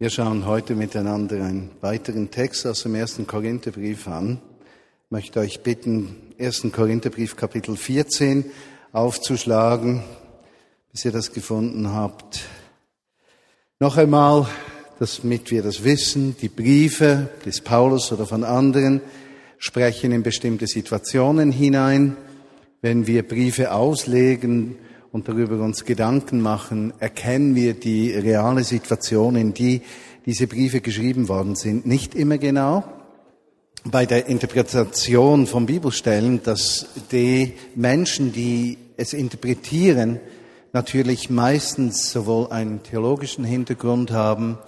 Wir 0.00 0.10
schauen 0.10 0.46
heute 0.46 0.76
miteinander 0.76 1.44
einen 1.44 1.70
weiteren 1.80 2.30
Text 2.30 2.64
aus 2.68 2.84
dem 2.84 2.94
ersten 2.94 3.26
Korintherbrief 3.26 4.06
an. 4.06 4.40
Ich 5.06 5.10
möchte 5.10 5.40
euch 5.40 5.64
bitten, 5.64 6.14
ersten 6.38 6.70
Korintherbrief 6.70 7.34
Kapitel 7.34 7.76
14 7.76 8.44
aufzuschlagen, 8.92 10.04
bis 10.92 11.04
ihr 11.04 11.10
das 11.10 11.32
gefunden 11.32 11.92
habt. 11.92 12.42
Noch 13.80 13.96
einmal, 13.96 14.46
damit 15.00 15.50
wir 15.50 15.64
das 15.64 15.82
wissen, 15.82 16.36
die 16.40 16.48
Briefe 16.48 17.30
des 17.44 17.60
Paulus 17.60 18.12
oder 18.12 18.24
von 18.24 18.44
anderen 18.44 19.00
sprechen 19.58 20.12
in 20.12 20.22
bestimmte 20.22 20.68
Situationen 20.68 21.50
hinein. 21.50 22.16
Wenn 22.82 23.08
wir 23.08 23.26
Briefe 23.26 23.72
auslegen, 23.72 24.76
und 25.12 25.28
darüber 25.28 25.60
uns 25.60 25.84
Gedanken 25.84 26.40
machen, 26.40 26.92
erkennen 26.98 27.54
wir 27.54 27.74
die 27.74 28.12
reale 28.12 28.64
Situation, 28.64 29.36
in 29.36 29.54
die 29.54 29.82
diese 30.26 30.46
Briefe 30.46 30.80
geschrieben 30.80 31.28
worden 31.28 31.56
sind. 31.56 31.86
Nicht 31.86 32.14
immer 32.14 32.38
genau. 32.38 32.84
Bei 33.84 34.04
der 34.04 34.26
Interpretation 34.26 35.46
von 35.46 35.66
Bibelstellen, 35.66 36.42
dass 36.42 36.86
die 37.12 37.54
Menschen, 37.74 38.32
die 38.32 38.76
es 38.96 39.12
interpretieren, 39.14 40.20
natürlich 40.72 41.30
meistens 41.30 42.10
sowohl 42.10 42.48
einen 42.48 42.82
theologischen 42.82 43.44
Hintergrund 43.44 44.10
haben, 44.10 44.58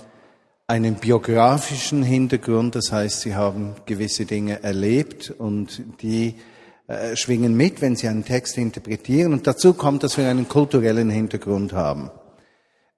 einen 0.66 0.94
biografischen 0.94 2.02
Hintergrund, 2.02 2.76
das 2.76 2.92
heißt, 2.92 3.22
sie 3.22 3.34
haben 3.34 3.74
gewisse 3.86 4.24
Dinge 4.24 4.62
erlebt 4.62 5.34
und 5.36 5.82
die 6.00 6.36
äh, 6.90 7.14
schwingen 7.14 7.56
mit, 7.56 7.80
wenn 7.80 7.94
sie 7.94 8.08
einen 8.08 8.24
Text 8.24 8.58
interpretieren. 8.58 9.32
Und 9.32 9.46
dazu 9.46 9.74
kommt, 9.74 10.02
dass 10.02 10.18
wir 10.18 10.28
einen 10.28 10.48
kulturellen 10.48 11.08
Hintergrund 11.08 11.72
haben. 11.72 12.10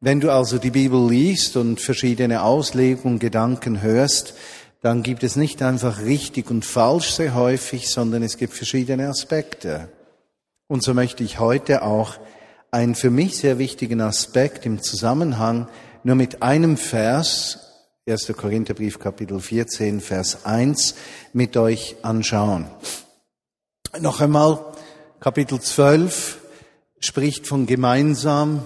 Wenn 0.00 0.18
du 0.18 0.32
also 0.32 0.56
die 0.56 0.70
Bibel 0.70 1.10
liest 1.10 1.58
und 1.58 1.78
verschiedene 1.78 2.42
Auslegungen, 2.42 3.18
Gedanken 3.18 3.82
hörst, 3.82 4.32
dann 4.80 5.02
gibt 5.02 5.22
es 5.24 5.36
nicht 5.36 5.60
einfach 5.60 6.00
richtig 6.00 6.50
und 6.50 6.64
falsch 6.64 7.10
sehr 7.10 7.34
häufig, 7.34 7.90
sondern 7.90 8.22
es 8.22 8.38
gibt 8.38 8.54
verschiedene 8.54 9.08
Aspekte. 9.08 9.90
Und 10.68 10.82
so 10.82 10.94
möchte 10.94 11.22
ich 11.22 11.38
heute 11.38 11.82
auch 11.82 12.16
einen 12.70 12.94
für 12.94 13.10
mich 13.10 13.36
sehr 13.36 13.58
wichtigen 13.58 14.00
Aspekt 14.00 14.64
im 14.64 14.80
Zusammenhang 14.80 15.68
nur 16.02 16.16
mit 16.16 16.42
einem 16.42 16.78
Vers, 16.78 17.58
1. 18.08 18.32
Korintherbrief 18.38 18.98
Kapitel 18.98 19.38
14, 19.38 20.00
Vers 20.00 20.46
1, 20.46 20.94
mit 21.34 21.58
euch 21.58 21.96
anschauen. 22.00 22.66
Noch 24.00 24.22
einmal, 24.22 24.58
Kapitel 25.20 25.60
12 25.60 26.38
spricht 26.98 27.46
von 27.46 27.66
gemeinsam 27.66 28.62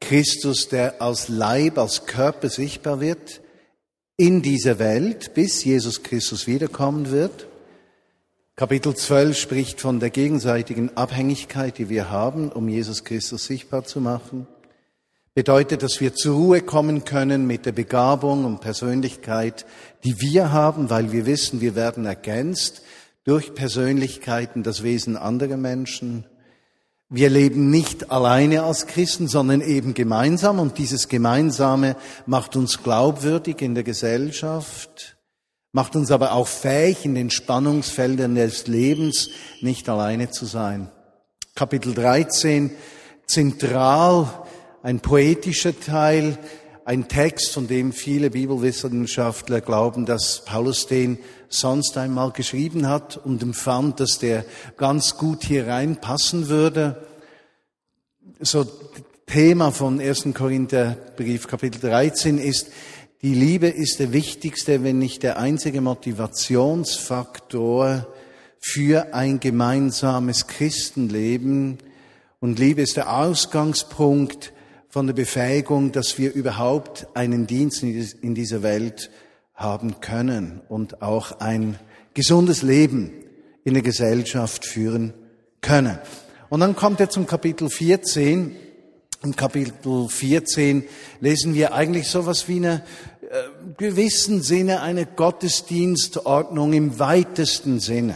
Christus, 0.00 0.68
der 0.68 1.00
als 1.00 1.28
Leib, 1.28 1.78
als 1.78 2.04
Körper 2.06 2.48
sichtbar 2.48 2.98
wird 3.00 3.42
in 4.16 4.42
dieser 4.42 4.80
Welt, 4.80 5.34
bis 5.34 5.62
Jesus 5.62 6.02
Christus 6.02 6.48
wiederkommen 6.48 7.12
wird. 7.12 7.46
Kapitel 8.56 8.96
12 8.96 9.38
spricht 9.38 9.80
von 9.80 10.00
der 10.00 10.10
gegenseitigen 10.10 10.96
Abhängigkeit, 10.96 11.78
die 11.78 11.88
wir 11.88 12.10
haben, 12.10 12.50
um 12.50 12.68
Jesus 12.68 13.04
Christus 13.04 13.44
sichtbar 13.44 13.84
zu 13.84 14.00
machen. 14.00 14.48
Bedeutet, 15.32 15.84
dass 15.84 16.00
wir 16.00 16.12
zur 16.14 16.34
Ruhe 16.34 16.60
kommen 16.60 17.04
können 17.04 17.46
mit 17.46 17.66
der 17.66 17.72
Begabung 17.72 18.44
und 18.44 18.60
Persönlichkeit, 18.60 19.64
die 20.02 20.20
wir 20.20 20.50
haben, 20.50 20.90
weil 20.90 21.12
wir 21.12 21.24
wissen, 21.24 21.60
wir 21.60 21.76
werden 21.76 22.04
ergänzt 22.04 22.82
durch 23.26 23.54
Persönlichkeiten 23.54 24.62
das 24.62 24.84
Wesen 24.84 25.16
anderer 25.16 25.56
Menschen. 25.56 26.26
Wir 27.08 27.28
leben 27.28 27.70
nicht 27.70 28.10
alleine 28.12 28.62
als 28.62 28.86
Christen, 28.86 29.26
sondern 29.26 29.60
eben 29.60 29.94
gemeinsam 29.94 30.60
und 30.60 30.78
dieses 30.78 31.08
Gemeinsame 31.08 31.96
macht 32.26 32.54
uns 32.54 32.82
glaubwürdig 32.82 33.60
in 33.62 33.74
der 33.74 33.82
Gesellschaft, 33.82 35.16
macht 35.72 35.96
uns 35.96 36.12
aber 36.12 36.32
auch 36.32 36.46
fähig, 36.46 37.04
in 37.04 37.16
den 37.16 37.30
Spannungsfeldern 37.30 38.36
des 38.36 38.68
Lebens 38.68 39.30
nicht 39.60 39.88
alleine 39.88 40.30
zu 40.30 40.46
sein. 40.46 40.90
Kapitel 41.56 41.94
13, 41.94 42.70
zentral, 43.26 44.28
ein 44.84 45.00
poetischer 45.00 45.78
Teil, 45.78 46.38
ein 46.86 47.08
Text, 47.08 47.52
von 47.52 47.66
dem 47.66 47.92
viele 47.92 48.30
Bibelwissenschaftler 48.30 49.60
glauben, 49.60 50.06
dass 50.06 50.44
Paulus 50.44 50.86
den 50.86 51.18
sonst 51.48 51.98
einmal 51.98 52.30
geschrieben 52.30 52.88
hat 52.88 53.16
und 53.16 53.42
empfand, 53.42 53.98
dass 53.98 54.20
der 54.20 54.44
ganz 54.76 55.16
gut 55.16 55.42
hier 55.42 55.66
reinpassen 55.66 56.48
würde. 56.48 57.04
So 58.38 58.64
Thema 59.26 59.72
von 59.72 60.00
1. 60.00 60.28
Korintherbrief 60.32 61.48
Kapitel 61.48 61.80
13 61.80 62.38
ist, 62.38 62.68
die 63.20 63.34
Liebe 63.34 63.66
ist 63.66 63.98
der 63.98 64.12
wichtigste, 64.12 64.84
wenn 64.84 65.00
nicht 65.00 65.24
der 65.24 65.40
einzige 65.40 65.80
Motivationsfaktor 65.80 68.06
für 68.60 69.12
ein 69.12 69.40
gemeinsames 69.40 70.46
Christenleben. 70.46 71.78
Und 72.38 72.60
Liebe 72.60 72.82
ist 72.82 72.96
der 72.96 73.12
Ausgangspunkt 73.12 74.52
von 74.96 75.06
der 75.06 75.12
Befähigung, 75.12 75.92
dass 75.92 76.16
wir 76.16 76.32
überhaupt 76.32 77.06
einen 77.12 77.46
Dienst 77.46 77.82
in 77.82 78.34
dieser 78.34 78.62
Welt 78.62 79.10
haben 79.54 80.00
können 80.00 80.62
und 80.70 81.02
auch 81.02 81.38
ein 81.38 81.78
gesundes 82.14 82.62
Leben 82.62 83.12
in 83.62 83.74
der 83.74 83.82
Gesellschaft 83.82 84.64
führen 84.64 85.12
können. 85.60 85.98
Und 86.48 86.60
dann 86.60 86.74
kommt 86.74 86.98
er 87.00 87.10
zum 87.10 87.26
Kapitel 87.26 87.68
14. 87.68 88.56
Im 89.22 89.36
Kapitel 89.36 90.08
14 90.08 90.84
lesen 91.20 91.52
wir 91.52 91.74
eigentlich 91.74 92.08
sowas 92.08 92.48
wie 92.48 92.56
eine 92.56 92.82
äh, 93.20 93.42
gewissen 93.76 94.40
Sinne 94.40 94.80
eine 94.80 95.04
Gottesdienstordnung 95.04 96.72
im 96.72 96.98
weitesten 96.98 97.80
Sinne. 97.80 98.14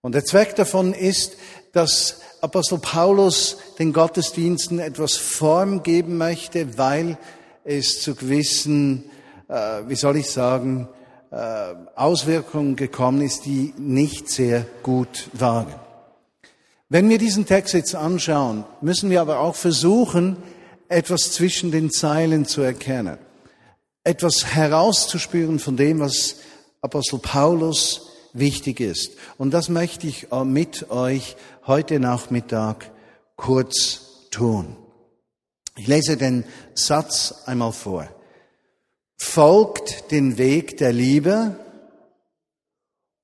Und 0.00 0.14
der 0.14 0.24
Zweck 0.24 0.54
davon 0.54 0.94
ist, 0.94 1.36
dass 1.74 2.20
Apostel 2.40 2.78
Paulus 2.78 3.58
den 3.78 3.92
Gottesdiensten 3.92 4.78
etwas 4.78 5.16
Form 5.16 5.82
geben 5.82 6.18
möchte, 6.18 6.78
weil 6.78 7.18
es 7.64 8.00
zu 8.00 8.14
gewissen 8.14 9.10
äh, 9.48 9.88
wie 9.88 9.94
soll 9.94 10.16
ich 10.16 10.30
sagen, 10.30 10.88
äh, 11.30 11.74
Auswirkungen 11.94 12.76
gekommen 12.76 13.22
ist, 13.22 13.44
die 13.44 13.74
nicht 13.76 14.30
sehr 14.30 14.66
gut 14.82 15.28
waren. 15.32 15.74
Wenn 16.88 17.08
wir 17.08 17.18
diesen 17.18 17.46
Text 17.46 17.74
jetzt 17.74 17.94
anschauen, 17.94 18.64
müssen 18.80 19.10
wir 19.10 19.20
aber 19.20 19.40
auch 19.40 19.56
versuchen, 19.56 20.36
etwas 20.88 21.32
zwischen 21.32 21.70
den 21.70 21.90
Zeilen 21.90 22.44
zu 22.46 22.60
erkennen, 22.60 23.18
etwas 24.04 24.54
herauszuspüren 24.54 25.58
von 25.58 25.76
dem, 25.76 26.00
was 26.00 26.36
Apostel 26.82 27.18
Paulus 27.18 28.10
wichtig 28.32 28.80
ist. 28.80 29.12
Und 29.38 29.52
das 29.52 29.68
möchte 29.68 30.06
ich 30.06 30.30
äh, 30.32 30.44
mit 30.44 30.90
euch 30.90 31.36
heute 31.66 32.00
Nachmittag 32.00 32.90
kurz 33.36 34.28
tun. 34.30 34.76
Ich 35.76 35.86
lese 35.86 36.16
den 36.16 36.44
Satz 36.74 37.42
einmal 37.46 37.72
vor 37.72 38.08
folgt 39.24 40.10
den 40.10 40.38
Weg 40.38 40.76
der 40.76 40.92
Liebe 40.92 41.56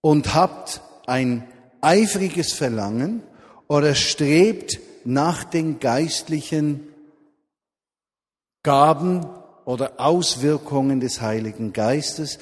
und 0.01 0.35
habt 0.35 0.81
ein 1.07 1.47
eifriges 1.81 2.53
Verlangen 2.53 3.23
oder 3.69 3.95
strebt 3.95 4.81
nach 5.05 5.45
den 5.45 5.79
geistlichen 5.79 6.89
Gaben 8.63 9.27
oder 9.65 9.93
Auswirkungen 9.99 11.01
des 11.01 11.21
Heiligen 11.21 11.73
Geistes. 11.73 12.39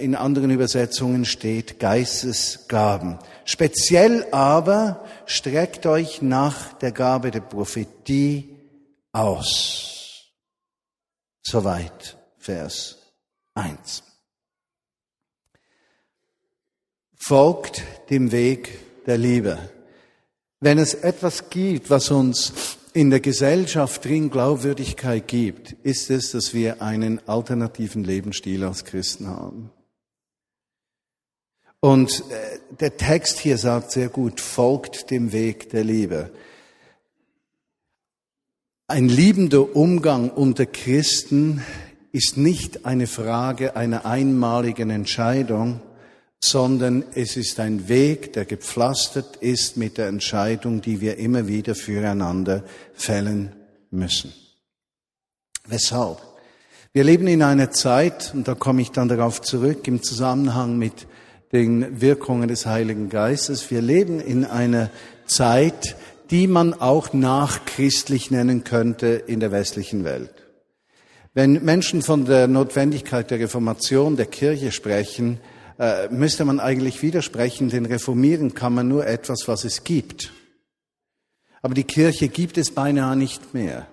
In 0.00 0.14
anderen 0.16 0.50
Übersetzungen 0.50 1.24
steht 1.24 1.78
Geistesgaben. 1.78 3.18
Speziell 3.44 4.26
aber 4.32 5.01
streckt 5.26 5.86
euch 5.86 6.22
nach 6.22 6.72
der 6.74 6.92
Gabe 6.92 7.30
der 7.30 7.40
Prophetie 7.40 8.56
aus. 9.12 10.26
Soweit 11.42 12.16
Vers 12.38 12.98
1. 13.54 14.02
Folgt 17.16 17.82
dem 18.10 18.32
Weg 18.32 19.04
der 19.06 19.18
Liebe. 19.18 19.58
Wenn 20.60 20.78
es 20.78 20.94
etwas 20.94 21.50
gibt, 21.50 21.90
was 21.90 22.10
uns 22.10 22.78
in 22.92 23.10
der 23.10 23.20
Gesellschaft 23.20 24.04
drin 24.04 24.30
Glaubwürdigkeit 24.30 25.26
gibt, 25.26 25.72
ist 25.82 26.10
es, 26.10 26.32
dass 26.32 26.54
wir 26.54 26.82
einen 26.82 27.26
alternativen 27.28 28.04
Lebensstil 28.04 28.64
als 28.64 28.84
Christen 28.84 29.28
haben. 29.28 29.70
Und 31.84 32.22
äh, 32.30 32.60
der 32.78 32.96
Text 32.96 33.40
hier 33.40 33.58
sagt 33.58 33.90
sehr 33.90 34.08
gut, 34.08 34.40
folgt 34.40 35.10
dem 35.10 35.32
Weg 35.32 35.70
der 35.70 35.82
Liebe. 35.82 36.30
Ein 38.86 39.08
liebender 39.08 39.74
Umgang 39.74 40.30
unter 40.30 40.64
Christen 40.64 41.60
ist 42.12 42.36
nicht 42.36 42.86
eine 42.86 43.08
Frage 43.08 43.74
einer 43.74 44.06
einmaligen 44.06 44.90
Entscheidung, 44.90 45.80
sondern 46.38 47.04
es 47.16 47.36
ist 47.36 47.58
ein 47.58 47.88
Weg, 47.88 48.32
der 48.34 48.44
gepflastert 48.44 49.36
ist 49.38 49.76
mit 49.76 49.98
der 49.98 50.06
Entscheidung, 50.06 50.82
die 50.82 51.00
wir 51.00 51.18
immer 51.18 51.48
wieder 51.48 51.74
füreinander 51.74 52.62
fällen 52.94 53.56
müssen. 53.90 54.32
Weshalb? 55.66 56.18
Wir 56.92 57.02
leben 57.02 57.26
in 57.26 57.42
einer 57.42 57.72
Zeit, 57.72 58.32
und 58.34 58.46
da 58.46 58.54
komme 58.54 58.82
ich 58.82 58.92
dann 58.92 59.08
darauf 59.08 59.40
zurück, 59.40 59.88
im 59.88 60.00
Zusammenhang 60.00 60.78
mit 60.78 61.08
den 61.52 62.00
Wirkungen 62.00 62.48
des 62.48 62.66
Heiligen 62.66 63.10
Geistes. 63.10 63.70
Wir 63.70 63.82
leben 63.82 64.20
in 64.20 64.44
einer 64.44 64.90
Zeit, 65.26 65.96
die 66.30 66.46
man 66.46 66.72
auch 66.72 67.12
nachchristlich 67.12 68.30
nennen 68.30 68.64
könnte 68.64 69.08
in 69.08 69.40
der 69.40 69.52
westlichen 69.52 70.02
Welt. 70.02 70.32
Wenn 71.34 71.64
Menschen 71.64 72.02
von 72.02 72.24
der 72.24 72.48
Notwendigkeit 72.48 73.30
der 73.30 73.40
Reformation 73.40 74.16
der 74.16 74.26
Kirche 74.26 74.72
sprechen, 74.72 75.40
äh, 75.78 76.08
müsste 76.08 76.44
man 76.44 76.60
eigentlich 76.60 77.02
widersprechen, 77.02 77.68
denn 77.68 77.86
reformieren 77.86 78.54
kann 78.54 78.74
man 78.74 78.88
nur 78.88 79.06
etwas, 79.06 79.46
was 79.46 79.64
es 79.64 79.84
gibt. 79.84 80.32
Aber 81.60 81.74
die 81.74 81.84
Kirche 81.84 82.28
gibt 82.28 82.58
es 82.58 82.70
beinahe 82.70 83.16
nicht 83.16 83.54
mehr. 83.54 83.86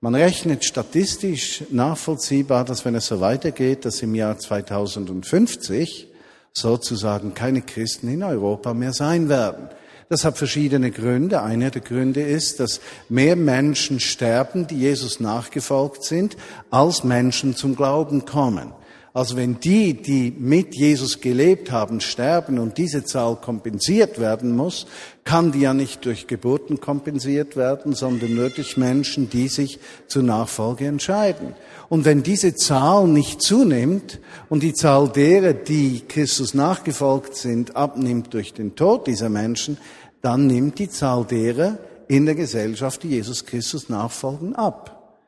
Man 0.00 0.14
rechnet 0.14 0.64
statistisch 0.64 1.64
nachvollziehbar, 1.70 2.64
dass 2.64 2.84
wenn 2.84 2.94
es 2.94 3.06
so 3.06 3.20
weitergeht, 3.20 3.84
dass 3.84 4.02
im 4.02 4.14
Jahr 4.14 4.38
2050 4.38 6.13
sozusagen 6.56 7.34
keine 7.34 7.62
Christen 7.62 8.08
in 8.08 8.22
Europa 8.22 8.74
mehr 8.74 8.92
sein 8.92 9.28
werden. 9.28 9.68
Das 10.08 10.24
hat 10.24 10.38
verschiedene 10.38 10.90
Gründe. 10.90 11.42
Einer 11.42 11.70
der 11.70 11.80
Gründe 11.80 12.22
ist, 12.22 12.60
dass 12.60 12.80
mehr 13.08 13.36
Menschen 13.36 14.00
sterben, 14.00 14.66
die 14.66 14.78
Jesus 14.78 15.18
nachgefolgt 15.18 16.04
sind, 16.04 16.36
als 16.70 17.04
Menschen 17.04 17.56
zum 17.56 17.74
Glauben 17.74 18.24
kommen. 18.24 18.72
Also 19.16 19.36
wenn 19.36 19.60
die, 19.60 19.94
die 19.94 20.34
mit 20.36 20.74
Jesus 20.74 21.20
gelebt 21.20 21.70
haben, 21.70 22.00
sterben 22.00 22.58
und 22.58 22.78
diese 22.78 23.04
Zahl 23.04 23.36
kompensiert 23.36 24.18
werden 24.18 24.56
muss, 24.56 24.88
kann 25.22 25.52
die 25.52 25.60
ja 25.60 25.72
nicht 25.72 26.04
durch 26.04 26.26
Geburten 26.26 26.80
kompensiert 26.80 27.54
werden, 27.56 27.94
sondern 27.94 28.34
nur 28.34 28.50
durch 28.50 28.76
Menschen, 28.76 29.30
die 29.30 29.46
sich 29.46 29.78
zur 30.08 30.24
Nachfolge 30.24 30.88
entscheiden. 30.88 31.54
Und 31.88 32.04
wenn 32.04 32.24
diese 32.24 32.56
Zahl 32.56 33.06
nicht 33.06 33.40
zunimmt 33.40 34.18
und 34.48 34.64
die 34.64 34.74
Zahl 34.74 35.08
derer, 35.08 35.52
die 35.52 36.00
Christus 36.08 36.52
nachgefolgt 36.52 37.36
sind, 37.36 37.76
abnimmt 37.76 38.34
durch 38.34 38.52
den 38.52 38.74
Tod 38.74 39.06
dieser 39.06 39.28
Menschen, 39.28 39.78
dann 40.22 40.48
nimmt 40.48 40.80
die 40.80 40.90
Zahl 40.90 41.24
derer 41.24 41.78
in 42.08 42.26
der 42.26 42.34
Gesellschaft, 42.34 43.04
die 43.04 43.10
Jesus 43.10 43.46
Christus 43.46 43.88
nachfolgen, 43.88 44.56
ab. 44.56 45.20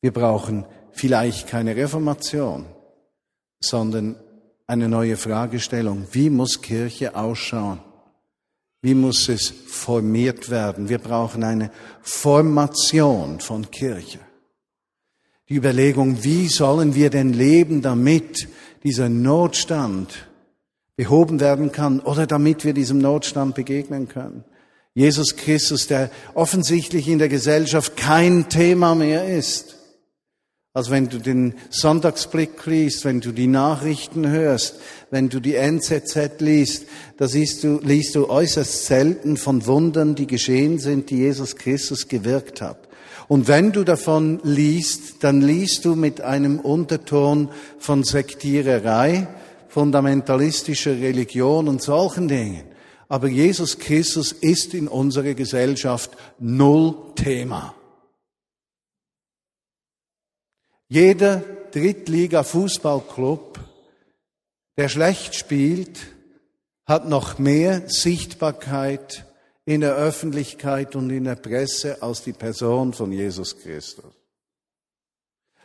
Wir 0.00 0.14
brauchen 0.14 0.64
vielleicht 0.92 1.48
keine 1.48 1.76
Reformation 1.76 2.64
sondern 3.68 4.16
eine 4.66 4.88
neue 4.88 5.16
Fragestellung. 5.16 6.06
Wie 6.12 6.30
muss 6.30 6.60
Kirche 6.62 7.14
ausschauen? 7.14 7.80
Wie 8.82 8.94
muss 8.94 9.28
es 9.28 9.52
formiert 9.66 10.50
werden? 10.50 10.88
Wir 10.88 10.98
brauchen 10.98 11.44
eine 11.44 11.70
Formation 12.02 13.40
von 13.40 13.70
Kirche. 13.70 14.18
Die 15.48 15.54
Überlegung, 15.54 16.22
wie 16.24 16.48
sollen 16.48 16.94
wir 16.94 17.10
denn 17.10 17.32
leben, 17.32 17.82
damit 17.82 18.48
dieser 18.82 19.08
Notstand 19.08 20.28
behoben 20.96 21.40
werden 21.40 21.72
kann 21.72 22.00
oder 22.00 22.26
damit 22.26 22.64
wir 22.64 22.72
diesem 22.72 22.98
Notstand 22.98 23.54
begegnen 23.54 24.08
können. 24.08 24.44
Jesus 24.94 25.36
Christus, 25.36 25.86
der 25.86 26.10
offensichtlich 26.34 27.06
in 27.06 27.18
der 27.18 27.28
Gesellschaft 27.28 27.96
kein 27.96 28.48
Thema 28.48 28.94
mehr 28.94 29.28
ist, 29.28 29.75
also 30.76 30.90
wenn 30.90 31.08
du 31.08 31.18
den 31.18 31.54
Sonntagsblick 31.70 32.66
liest, 32.66 33.06
wenn 33.06 33.22
du 33.22 33.32
die 33.32 33.46
Nachrichten 33.46 34.28
hörst, 34.28 34.74
wenn 35.10 35.30
du 35.30 35.40
die 35.40 35.54
NZZ 35.54 36.38
liest, 36.40 36.84
da 37.16 37.28
siehst 37.28 37.64
du, 37.64 37.80
liest 37.82 38.14
du 38.14 38.28
äußerst 38.28 38.84
selten 38.84 39.38
von 39.38 39.64
Wundern, 39.64 40.16
die 40.16 40.26
geschehen 40.26 40.78
sind, 40.78 41.08
die 41.08 41.16
Jesus 41.16 41.56
Christus 41.56 42.08
gewirkt 42.08 42.60
hat. 42.60 42.76
Und 43.26 43.48
wenn 43.48 43.72
du 43.72 43.84
davon 43.84 44.38
liest, 44.42 45.24
dann 45.24 45.40
liest 45.40 45.86
du 45.86 45.94
mit 45.94 46.20
einem 46.20 46.60
Unterton 46.60 47.48
von 47.78 48.04
Sektiererei, 48.04 49.28
fundamentalistischer 49.68 51.00
Religion 51.00 51.68
und 51.68 51.80
solchen 51.80 52.28
Dingen. 52.28 52.64
Aber 53.08 53.28
Jesus 53.28 53.78
Christus 53.78 54.30
ist 54.30 54.74
in 54.74 54.88
unserer 54.88 55.32
Gesellschaft 55.32 56.10
null 56.38 56.94
Thema. 57.14 57.74
Jeder 60.88 61.42
Drittliga-Fußballclub, 61.72 63.58
der 64.76 64.88
schlecht 64.88 65.34
spielt, 65.34 65.98
hat 66.86 67.08
noch 67.08 67.38
mehr 67.38 67.88
Sichtbarkeit 67.88 69.26
in 69.64 69.80
der 69.80 69.96
Öffentlichkeit 69.96 70.94
und 70.94 71.10
in 71.10 71.24
der 71.24 71.34
Presse 71.34 72.02
als 72.02 72.22
die 72.22 72.32
Person 72.32 72.92
von 72.92 73.10
Jesus 73.10 73.58
Christus. 73.58 74.14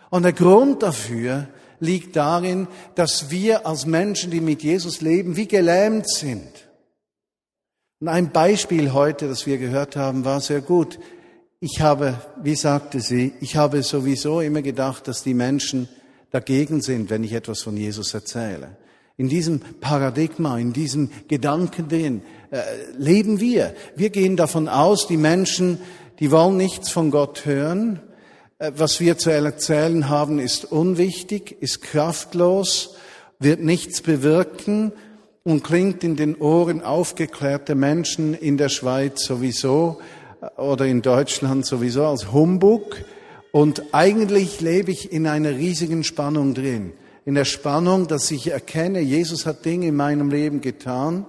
Und 0.09 0.23
der 0.23 0.33
Grund 0.33 0.81
dafür 0.81 1.47
liegt 1.79 2.15
darin, 2.15 2.67
dass 2.95 3.29
wir 3.29 3.65
als 3.67 3.85
Menschen, 3.85 4.31
die 4.31 4.41
mit 4.41 4.63
Jesus 4.63 5.01
leben, 5.01 5.35
wie 5.35 5.47
gelähmt 5.47 6.09
sind. 6.09 6.67
Und 7.99 8.07
ein 8.07 8.31
Beispiel 8.31 8.93
heute, 8.93 9.27
das 9.27 9.45
wir 9.45 9.59
gehört 9.59 9.95
haben, 9.95 10.25
war 10.25 10.41
sehr 10.41 10.61
gut. 10.61 10.97
Ich 11.63 11.79
habe, 11.79 12.15
wie 12.41 12.55
sagte 12.55 13.01
sie, 13.01 13.33
ich 13.39 13.55
habe 13.55 13.83
sowieso 13.83 14.41
immer 14.41 14.63
gedacht, 14.63 15.07
dass 15.07 15.21
die 15.21 15.35
Menschen 15.35 15.87
dagegen 16.31 16.81
sind, 16.81 17.11
wenn 17.11 17.23
ich 17.23 17.33
etwas 17.33 17.61
von 17.61 17.77
Jesus 17.77 18.15
erzähle. 18.15 18.77
In 19.15 19.29
diesem 19.29 19.59
Paradigma, 19.79 20.57
in 20.57 20.73
diesem 20.73 21.11
Gedanken 21.27 21.87
drin 21.87 22.23
äh, 22.49 22.61
leben 22.97 23.39
wir. 23.39 23.75
Wir 23.95 24.09
gehen 24.09 24.37
davon 24.37 24.67
aus, 24.67 25.05
die 25.05 25.17
Menschen, 25.17 25.77
die 26.19 26.31
wollen 26.31 26.57
nichts 26.57 26.89
von 26.89 27.11
Gott 27.11 27.45
hören. 27.45 27.99
Äh, 28.57 28.71
was 28.75 28.99
wir 28.99 29.19
zu 29.19 29.29
erzählen 29.29 30.09
haben, 30.09 30.39
ist 30.39 30.65
unwichtig, 30.65 31.57
ist 31.61 31.83
kraftlos, 31.83 32.95
wird 33.37 33.61
nichts 33.61 34.01
bewirken 34.01 34.93
und 35.43 35.63
klingt 35.63 36.03
in 36.03 36.15
den 36.15 36.37
Ohren 36.37 36.81
aufgeklärter 36.81 37.75
Menschen 37.75 38.33
in 38.33 38.57
der 38.57 38.69
Schweiz 38.69 39.23
sowieso 39.23 40.01
oder 40.57 40.85
in 40.85 41.01
Deutschland 41.01 41.65
sowieso 41.65 42.05
als 42.05 42.31
Humbug. 42.31 43.03
Und 43.51 43.93
eigentlich 43.93 44.61
lebe 44.61 44.91
ich 44.91 45.11
in 45.11 45.27
einer 45.27 45.51
riesigen 45.51 46.03
Spannung 46.03 46.53
drin. 46.53 46.93
In 47.25 47.35
der 47.35 47.45
Spannung, 47.45 48.07
dass 48.07 48.31
ich 48.31 48.49
erkenne, 48.51 49.01
Jesus 49.01 49.45
hat 49.45 49.65
Dinge 49.65 49.87
in 49.87 49.95
meinem 49.95 50.29
Leben 50.31 50.61
getan. 50.61 51.25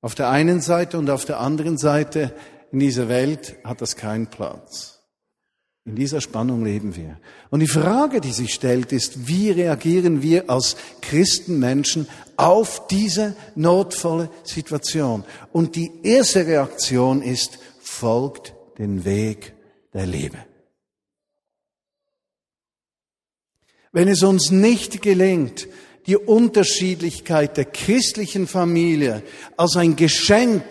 Auf 0.00 0.14
der 0.14 0.30
einen 0.30 0.60
Seite 0.60 0.98
und 0.98 1.08
auf 1.10 1.24
der 1.24 1.40
anderen 1.40 1.78
Seite 1.78 2.32
in 2.72 2.80
dieser 2.80 3.08
Welt 3.08 3.56
hat 3.64 3.80
das 3.80 3.96
keinen 3.96 4.26
Platz. 4.26 4.94
In 5.86 5.96
dieser 5.96 6.22
Spannung 6.22 6.64
leben 6.64 6.96
wir. 6.96 7.18
Und 7.50 7.60
die 7.60 7.68
Frage, 7.68 8.22
die 8.22 8.32
sich 8.32 8.54
stellt, 8.54 8.90
ist, 8.90 9.28
wie 9.28 9.50
reagieren 9.50 10.22
wir 10.22 10.48
als 10.48 10.76
Christenmenschen 11.02 12.08
auf 12.36 12.86
diese 12.88 13.36
notvolle 13.54 14.30
Situation? 14.44 15.24
Und 15.52 15.76
die 15.76 15.92
erste 16.02 16.46
Reaktion 16.46 17.20
ist, 17.20 17.58
folgt 18.04 18.52
den 18.76 19.06
Weg 19.06 19.54
der 19.94 20.04
Liebe. 20.04 20.36
Wenn 23.92 24.08
es 24.08 24.22
uns 24.22 24.50
nicht 24.50 25.00
gelingt, 25.00 25.68
die 26.06 26.18
Unterschiedlichkeit 26.18 27.56
der 27.56 27.64
christlichen 27.64 28.46
Familie 28.46 29.22
als 29.56 29.78
ein 29.78 29.96
Geschenk 29.96 30.64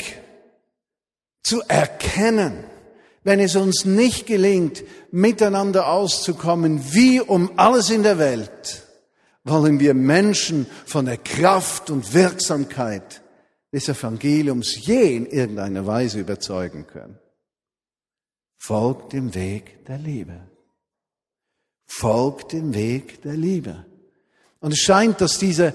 zu 1.42 1.64
erkennen, 1.68 2.66
wenn 3.24 3.40
es 3.40 3.56
uns 3.56 3.84
nicht 3.84 4.28
gelingt, 4.28 4.84
miteinander 5.10 5.88
auszukommen, 5.88 6.94
wie 6.94 7.20
um 7.20 7.50
alles 7.58 7.90
in 7.90 8.04
der 8.04 8.20
Welt, 8.20 8.84
wollen 9.44 9.80
wir 9.80 9.96
Menschen 9.96 10.68
von 10.86 11.06
der 11.06 11.18
Kraft 11.18 11.90
und 11.90 12.14
Wirksamkeit 12.14 13.24
des 13.72 13.90
Evangeliums 13.90 14.86
je 14.86 15.16
in 15.16 15.26
irgendeiner 15.26 15.88
Weise 15.88 16.20
überzeugen 16.20 16.86
können. 16.86 17.18
Folgt 18.66 19.12
dem 19.12 19.36
Weg 19.36 19.86
der 19.88 19.98
Liebe. 19.98 20.40
Folgt 21.86 22.54
dem 22.54 22.74
Weg 22.74 23.22
der 23.24 23.34
Liebe. 23.34 23.86
Und 24.62 24.72
es 24.72 24.80
scheint, 24.80 25.20
dass 25.20 25.38
dieser 25.38 25.74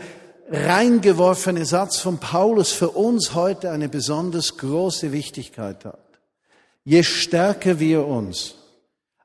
reingeworfene 0.48 1.66
Satz 1.66 1.98
von 1.98 2.16
Paulus 2.16 2.72
für 2.72 2.88
uns 2.88 3.34
heute 3.34 3.70
eine 3.72 3.90
besonders 3.90 4.56
große 4.56 5.12
Wichtigkeit 5.12 5.84
hat. 5.84 6.18
Je 6.82 7.02
stärker 7.02 7.78
wir 7.78 8.06
uns 8.06 8.54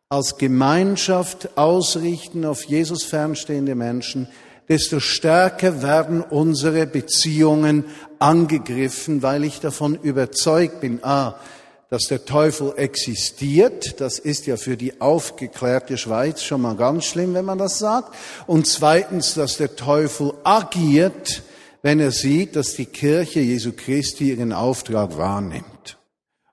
als 0.10 0.38
Gemeinschaft 0.38 1.58
ausrichten 1.58 2.44
auf 2.44 2.66
Jesus 2.66 3.06
fernstehende 3.06 3.76
Menschen, 3.76 4.28
desto 4.68 5.00
stärker 5.00 5.82
werden 5.82 6.22
unsere 6.22 6.86
Beziehungen 6.86 7.86
angegriffen, 8.20 9.22
weil 9.22 9.46
ich 9.46 9.62
davon 9.62 9.96
überzeugt 9.96 10.82
bin, 10.82 11.02
a, 11.02 11.40
dass 11.94 12.06
der 12.06 12.26
Teufel 12.26 12.74
existiert, 12.76 14.02
das 14.02 14.18
ist 14.18 14.48
ja 14.48 14.58
für 14.58 14.78
die 14.78 15.00
aufgeklärte 15.00 15.96
Schweiz 16.00 16.42
schon 16.42 16.62
mal 16.62 16.76
ganz 16.76 17.06
schlimm, 17.06 17.36
wenn 17.36 17.46
man 17.46 17.60
das 17.60 17.78
sagt, 17.78 18.16
und 18.48 18.66
zweitens, 18.66 19.36
dass 19.36 19.58
der 19.58 19.76
Teufel 19.76 20.34
agiert, 20.44 21.44
wenn 21.84 22.00
er 22.00 22.10
sieht, 22.10 22.56
dass 22.56 22.74
die 22.74 22.88
Kirche 22.88 23.42
Jesu 23.42 23.74
Christi 23.78 24.32
ihren 24.32 24.54
Auftrag 24.54 25.20
wahrnimmt. 25.20 26.00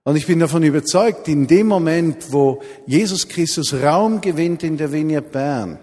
Und 0.04 0.16
ich 0.16 0.26
bin 0.26 0.40
davon 0.40 0.62
überzeugt, 0.62 1.26
in 1.26 1.46
dem 1.46 1.68
Moment, 1.68 2.32
wo 2.32 2.60
Jesus 2.84 3.26
Christus 3.26 3.72
Raum 3.72 4.20
gewinnt 4.20 4.62
in 4.62 4.76
der 4.76 4.92
Vignette 4.92 5.30
Bern, 5.30 5.78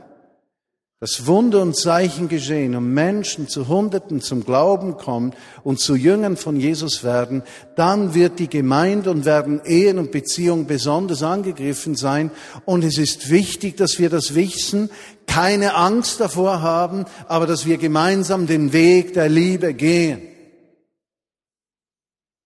dass 0.99 1.27
Wunder 1.27 1.61
und 1.61 1.77
Zeichen 1.77 2.27
geschehen 2.27 2.75
und 2.75 2.91
Menschen 2.91 3.47
zu 3.47 3.67
Hunderten 3.67 4.19
zum 4.19 4.43
Glauben 4.43 4.97
kommen 4.97 5.33
und 5.63 5.79
zu 5.79 5.95
Jüngern 5.95 6.37
von 6.37 6.59
Jesus 6.59 7.03
werden, 7.03 7.43
dann 7.75 8.15
wird 8.15 8.39
die 8.39 8.49
Gemeinde 8.49 9.11
und 9.11 9.23
werden 9.23 9.61
Ehen 9.63 9.99
und 9.99 10.11
Beziehungen 10.11 10.65
besonders 10.65 11.21
angegriffen 11.21 11.95
sein. 11.95 12.31
Und 12.65 12.83
es 12.83 12.97
ist 12.97 13.29
wichtig, 13.29 13.77
dass 13.77 13.99
wir 13.99 14.09
das 14.09 14.33
wissen, 14.33 14.89
keine 15.27 15.75
Angst 15.75 16.19
davor 16.19 16.63
haben, 16.63 17.05
aber 17.27 17.45
dass 17.45 17.67
wir 17.67 17.77
gemeinsam 17.77 18.47
den 18.47 18.73
Weg 18.73 19.13
der 19.13 19.29
Liebe 19.29 19.75
gehen. 19.75 20.21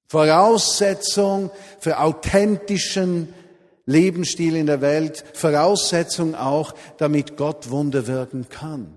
Voraussetzung 0.09 1.51
für 1.79 1.99
authentischen 1.99 3.33
Lebensstil 3.85 4.55
in 4.55 4.67
der 4.67 4.81
Welt, 4.81 5.23
Voraussetzung 5.33 6.35
auch, 6.35 6.73
damit 6.97 7.37
Gott 7.37 7.69
Wunder 7.69 8.07
wirken 8.07 8.47
kann. 8.49 8.93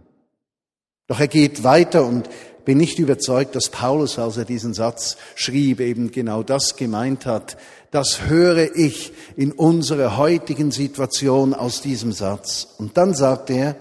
Doch 1.06 1.20
er 1.20 1.28
geht 1.28 1.64
weiter 1.64 2.04
und 2.04 2.28
bin 2.64 2.78
nicht 2.78 2.98
überzeugt, 2.98 3.54
dass 3.54 3.68
Paulus, 3.68 4.18
als 4.18 4.36
er 4.36 4.44
diesen 4.44 4.72
Satz 4.72 5.16
schrieb, 5.34 5.80
eben 5.80 6.10
genau 6.10 6.42
das 6.42 6.76
gemeint 6.76 7.26
hat. 7.26 7.56
Das 7.90 8.22
höre 8.26 8.74
ich 8.74 9.12
in 9.36 9.52
unserer 9.52 10.16
heutigen 10.16 10.70
Situation 10.70 11.52
aus 11.52 11.82
diesem 11.82 12.12
Satz. 12.12 12.68
Und 12.78 12.96
dann 12.96 13.14
sagt 13.14 13.50
er, 13.50 13.76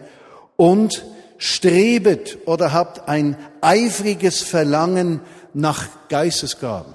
und 0.58 1.06
strebet 1.38 2.40
oder 2.46 2.74
habt 2.74 3.08
ein 3.08 3.38
eifriges 3.62 4.42
Verlangen 4.42 5.22
nach 5.54 5.88
Geistesgaben. 6.10 6.94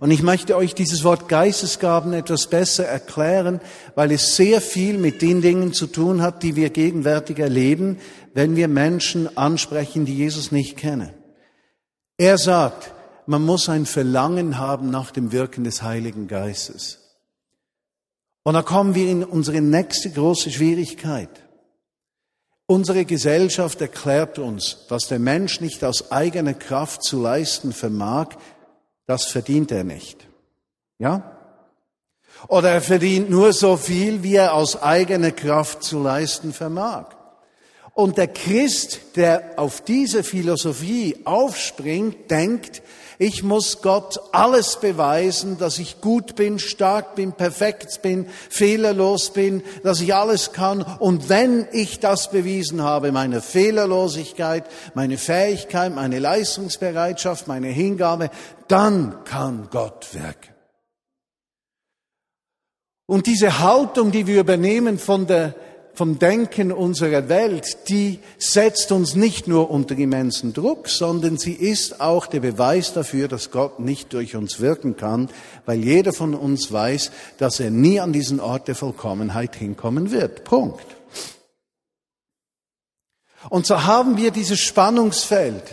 Und 0.00 0.12
ich 0.12 0.22
möchte 0.22 0.56
euch 0.56 0.74
dieses 0.74 1.02
Wort 1.02 1.28
Geistesgaben 1.28 2.12
etwas 2.12 2.46
besser 2.46 2.84
erklären, 2.84 3.60
weil 3.96 4.12
es 4.12 4.36
sehr 4.36 4.60
viel 4.60 4.96
mit 4.96 5.22
den 5.22 5.42
Dingen 5.42 5.72
zu 5.72 5.88
tun 5.88 6.22
hat, 6.22 6.42
die 6.42 6.54
wir 6.54 6.70
gegenwärtig 6.70 7.38
erleben, 7.40 7.98
wenn 8.32 8.54
wir 8.54 8.68
Menschen 8.68 9.36
ansprechen, 9.36 10.04
die 10.04 10.16
Jesus 10.16 10.52
nicht 10.52 10.76
kennen. 10.76 11.10
Er 12.16 12.38
sagt, 12.38 12.92
man 13.26 13.44
muss 13.44 13.68
ein 13.68 13.86
Verlangen 13.86 14.58
haben 14.58 14.90
nach 14.90 15.10
dem 15.10 15.32
Wirken 15.32 15.64
des 15.64 15.82
Heiligen 15.82 16.28
Geistes. 16.28 16.98
Und 18.44 18.54
da 18.54 18.62
kommen 18.62 18.94
wir 18.94 19.10
in 19.10 19.24
unsere 19.24 19.60
nächste 19.60 20.10
große 20.10 20.50
Schwierigkeit. 20.50 21.28
Unsere 22.66 23.04
Gesellschaft 23.04 23.80
erklärt 23.80 24.38
uns, 24.38 24.86
was 24.88 25.08
der 25.08 25.18
Mensch 25.18 25.60
nicht 25.60 25.84
aus 25.84 26.12
eigener 26.12 26.54
Kraft 26.54 27.02
zu 27.02 27.20
leisten 27.20 27.72
vermag, 27.72 28.36
das 29.08 29.24
verdient 29.24 29.72
er 29.72 29.84
nicht. 29.84 30.28
Ja? 30.98 31.22
Oder 32.46 32.70
er 32.70 32.82
verdient 32.82 33.30
nur 33.30 33.52
so 33.52 33.76
viel, 33.76 34.22
wie 34.22 34.36
er 34.36 34.52
aus 34.52 34.80
eigener 34.80 35.32
Kraft 35.32 35.82
zu 35.82 36.00
leisten 36.00 36.52
vermag. 36.52 37.06
Und 37.98 38.16
der 38.16 38.28
Christ, 38.28 39.00
der 39.16 39.54
auf 39.56 39.80
diese 39.80 40.22
Philosophie 40.22 41.16
aufspringt, 41.24 42.30
denkt, 42.30 42.80
ich 43.18 43.42
muss 43.42 43.82
Gott 43.82 44.20
alles 44.30 44.76
beweisen, 44.76 45.58
dass 45.58 45.80
ich 45.80 46.00
gut 46.00 46.36
bin, 46.36 46.60
stark 46.60 47.16
bin, 47.16 47.32
perfekt 47.32 48.00
bin, 48.02 48.26
fehlerlos 48.50 49.30
bin, 49.30 49.64
dass 49.82 50.00
ich 50.00 50.14
alles 50.14 50.52
kann. 50.52 50.82
Und 50.82 51.28
wenn 51.28 51.66
ich 51.72 51.98
das 51.98 52.30
bewiesen 52.30 52.82
habe, 52.82 53.10
meine 53.10 53.40
Fehlerlosigkeit, 53.40 54.66
meine 54.94 55.18
Fähigkeit, 55.18 55.92
meine 55.92 56.20
Leistungsbereitschaft, 56.20 57.48
meine 57.48 57.66
Hingabe, 57.66 58.30
dann 58.68 59.24
kann 59.24 59.70
Gott 59.72 60.10
wirken. 60.12 60.54
Und 63.06 63.26
diese 63.26 63.58
Haltung, 63.58 64.12
die 64.12 64.28
wir 64.28 64.38
übernehmen 64.38 65.00
von 65.00 65.26
der 65.26 65.56
vom 65.98 66.20
Denken 66.20 66.70
unserer 66.70 67.28
Welt, 67.28 67.88
die 67.88 68.20
setzt 68.38 68.92
uns 68.92 69.16
nicht 69.16 69.48
nur 69.48 69.68
unter 69.68 69.98
immensen 69.98 70.52
Druck, 70.52 70.88
sondern 70.88 71.38
sie 71.38 71.54
ist 71.54 72.00
auch 72.00 72.28
der 72.28 72.38
Beweis 72.38 72.92
dafür, 72.92 73.26
dass 73.26 73.50
Gott 73.50 73.80
nicht 73.80 74.12
durch 74.12 74.36
uns 74.36 74.60
wirken 74.60 74.96
kann, 74.96 75.28
weil 75.66 75.82
jeder 75.82 76.12
von 76.12 76.36
uns 76.36 76.70
weiß, 76.70 77.10
dass 77.38 77.58
er 77.58 77.70
nie 77.70 77.98
an 77.98 78.12
diesen 78.12 78.38
Ort 78.38 78.68
der 78.68 78.76
Vollkommenheit 78.76 79.56
hinkommen 79.56 80.12
wird. 80.12 80.44
Punkt. 80.44 80.86
Und 83.50 83.66
so 83.66 83.82
haben 83.82 84.16
wir 84.16 84.30
dieses 84.30 84.60
Spannungsfeld 84.60 85.64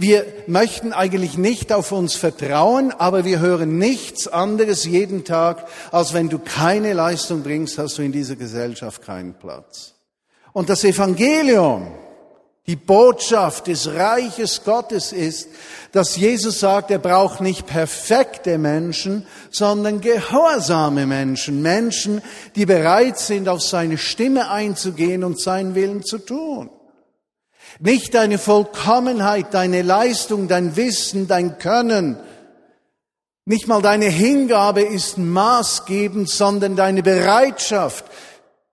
wir 0.00 0.24
möchten 0.46 0.94
eigentlich 0.94 1.36
nicht 1.36 1.74
auf 1.74 1.92
uns 1.92 2.14
vertrauen, 2.14 2.90
aber 2.90 3.26
wir 3.26 3.38
hören 3.40 3.76
nichts 3.76 4.28
anderes 4.28 4.84
jeden 4.84 5.24
Tag, 5.24 5.66
als 5.92 6.14
wenn 6.14 6.30
du 6.30 6.38
keine 6.38 6.94
Leistung 6.94 7.42
bringst, 7.42 7.76
hast 7.76 7.98
du 7.98 8.02
in 8.02 8.10
dieser 8.10 8.36
Gesellschaft 8.36 9.02
keinen 9.02 9.34
Platz. 9.34 9.92
Und 10.54 10.70
das 10.70 10.84
Evangelium, 10.84 11.88
die 12.66 12.76
Botschaft 12.76 13.66
des 13.66 13.92
Reiches 13.92 14.64
Gottes 14.64 15.12
ist, 15.12 15.50
dass 15.92 16.16
Jesus 16.16 16.60
sagt, 16.60 16.90
er 16.90 16.98
braucht 16.98 17.42
nicht 17.42 17.66
perfekte 17.66 18.56
Menschen, 18.56 19.26
sondern 19.50 20.00
gehorsame 20.00 21.04
Menschen, 21.04 21.60
Menschen, 21.60 22.22
die 22.56 22.64
bereit 22.64 23.18
sind, 23.18 23.50
auf 23.50 23.60
seine 23.60 23.98
Stimme 23.98 24.50
einzugehen 24.50 25.24
und 25.24 25.38
seinen 25.38 25.74
Willen 25.74 26.02
zu 26.04 26.16
tun. 26.18 26.70
Nicht 27.82 28.12
deine 28.12 28.36
Vollkommenheit, 28.36 29.54
deine 29.54 29.80
Leistung, 29.80 30.48
dein 30.48 30.76
Wissen, 30.76 31.26
dein 31.26 31.58
Können. 31.58 32.18
Nicht 33.46 33.68
mal 33.68 33.80
deine 33.80 34.04
Hingabe 34.04 34.82
ist 34.82 35.16
maßgebend, 35.16 36.28
sondern 36.28 36.76
deine 36.76 37.02
Bereitschaft, 37.02 38.04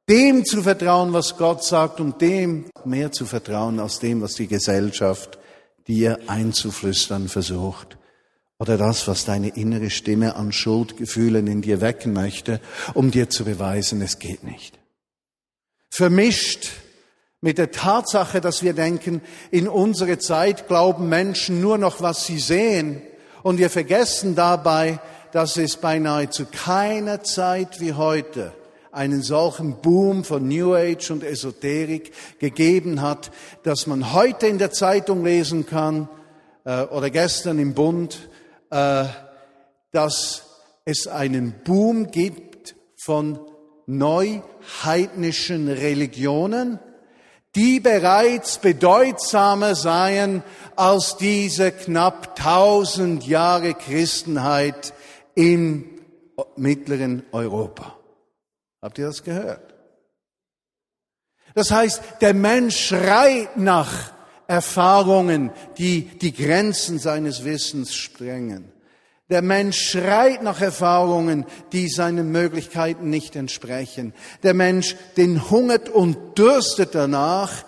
dem 0.10 0.44
zu 0.44 0.62
vertrauen, 0.62 1.14
was 1.14 1.38
Gott 1.38 1.64
sagt 1.64 2.02
und 2.02 2.20
dem 2.20 2.66
mehr 2.84 3.14
zu 3.14 3.26
vertrauen 3.26 3.80
als 3.80 4.00
dem, 4.00 4.22
was 4.22 4.34
die 4.34 4.48
Gesellschaft 4.48 5.40
dir 5.88 6.20
einzuflüstern 6.28 7.30
versucht. 7.30 7.98
Oder 8.60 8.78
das, 8.78 9.08
was 9.08 9.24
deine 9.24 9.50
innere 9.50 9.90
Stimme 9.90 10.36
an 10.36 10.52
Schuldgefühlen 10.52 11.48
in 11.48 11.62
dir 11.62 11.80
wecken 11.80 12.12
möchte, 12.12 12.60
um 12.94 13.10
dir 13.12 13.30
zu 13.30 13.46
beweisen, 13.46 14.02
es 14.02 14.20
geht 14.20 14.44
nicht. 14.44 14.78
Vermischt 15.90 16.72
mit 17.42 17.58
der 17.58 17.72
Tatsache, 17.72 18.42
dass 18.42 18.64
wir 18.64 18.74
denken, 18.74 19.22
in 19.52 19.68
unserer 19.68 20.20
Zeit 20.20 20.68
glauben 20.68 21.08
Menschen 21.10 21.62
nur 21.62 21.78
noch, 21.78 22.02
was 22.02 22.26
sie 22.26 22.40
sehen. 22.40 23.02
Und 23.44 23.60
wir 23.60 23.70
vergessen 23.70 24.36
dabei, 24.36 25.00
dass 25.32 25.58
es 25.58 25.78
beinahe 25.78 26.30
zu 26.30 26.46
keiner 26.46 27.24
Zeit 27.24 27.80
wie 27.80 27.94
heute 27.94 28.54
einen 28.92 29.22
solchen 29.22 29.80
Boom 29.82 30.24
von 30.24 30.48
New 30.48 30.74
Age 30.74 31.12
und 31.12 31.24
Esoterik 31.24 32.12
gegeben 32.40 33.02
hat, 33.02 33.32
dass 33.62 33.86
man 33.86 34.14
heute 34.14 34.48
in 34.48 34.58
der 34.58 34.72
Zeitung 34.72 35.24
lesen 35.24 35.68
kann 35.68 36.10
äh, 36.64 36.82
oder 36.84 37.12
gestern 37.12 37.60
im 37.60 37.76
Bund, 37.76 38.30
äh, 38.72 39.06
dass 39.92 40.46
es 40.86 41.08
einen 41.08 41.54
Boom 41.64 42.10
gibt 42.10 42.76
von 42.96 43.40
neuheidnischen 43.86 45.68
Religionen, 45.68 46.80
die 47.58 47.80
bereits 47.80 48.60
bedeutsamer 48.60 49.74
seien 49.74 50.44
als 50.76 51.18
diese 51.18 51.72
knapp 51.72 52.36
tausend 52.36 53.26
Jahre 53.26 53.74
Christenheit 53.74 54.94
im 55.34 55.90
mittleren 56.56 57.24
Europa. 57.32 57.98
Habt 58.80 59.00
ihr 59.00 59.08
das 59.08 59.24
gehört? 59.24 59.74
Das 61.56 61.72
heißt, 61.72 62.04
der 62.22 62.36
Mensch 62.36 62.78
schreit 62.78 63.58
nach 63.58 64.14
Erfahrungen, 64.46 65.52
die 65.80 66.04
die 66.04 66.34
Grenzen 66.34 67.00
seines 67.00 67.44
Wissens 67.44 67.96
sprengen. 67.96 68.72
Der 69.30 69.42
Mensch 69.42 69.90
schreit 69.90 70.42
nach 70.42 70.62
Erfahrungen, 70.62 71.46
die 71.74 71.90
seinen 71.90 72.32
Möglichkeiten 72.32 73.10
nicht 73.10 73.36
entsprechen. 73.36 74.14
Der 74.44 74.54
Mensch, 74.54 74.96
den 75.18 75.50
hungert 75.50 75.90
und 75.90 76.38
dürstet 76.38 76.96
danach, 76.96 77.66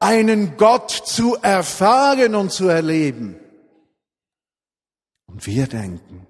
einen 0.00 0.56
Gott 0.58 0.90
zu 0.90 1.36
erfahren 1.36 2.34
und 2.34 2.52
zu 2.52 2.68
erleben. 2.68 3.36
Und 5.26 5.46
wir 5.46 5.66
denken, 5.66 6.26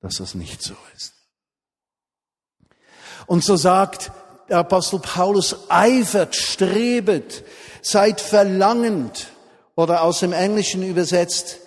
dass 0.00 0.16
das 0.16 0.34
nicht 0.34 0.62
so 0.62 0.74
ist. 0.96 1.14
Und 3.26 3.44
so 3.44 3.56
sagt 3.56 4.12
der 4.48 4.58
Apostel 4.58 5.00
Paulus, 5.00 5.68
eifert, 5.68 6.34
strebet, 6.34 7.44
seid 7.82 8.20
verlangend 8.20 9.28
oder 9.74 10.02
aus 10.02 10.20
dem 10.20 10.32
Englischen 10.32 10.82
übersetzt, 10.82 11.58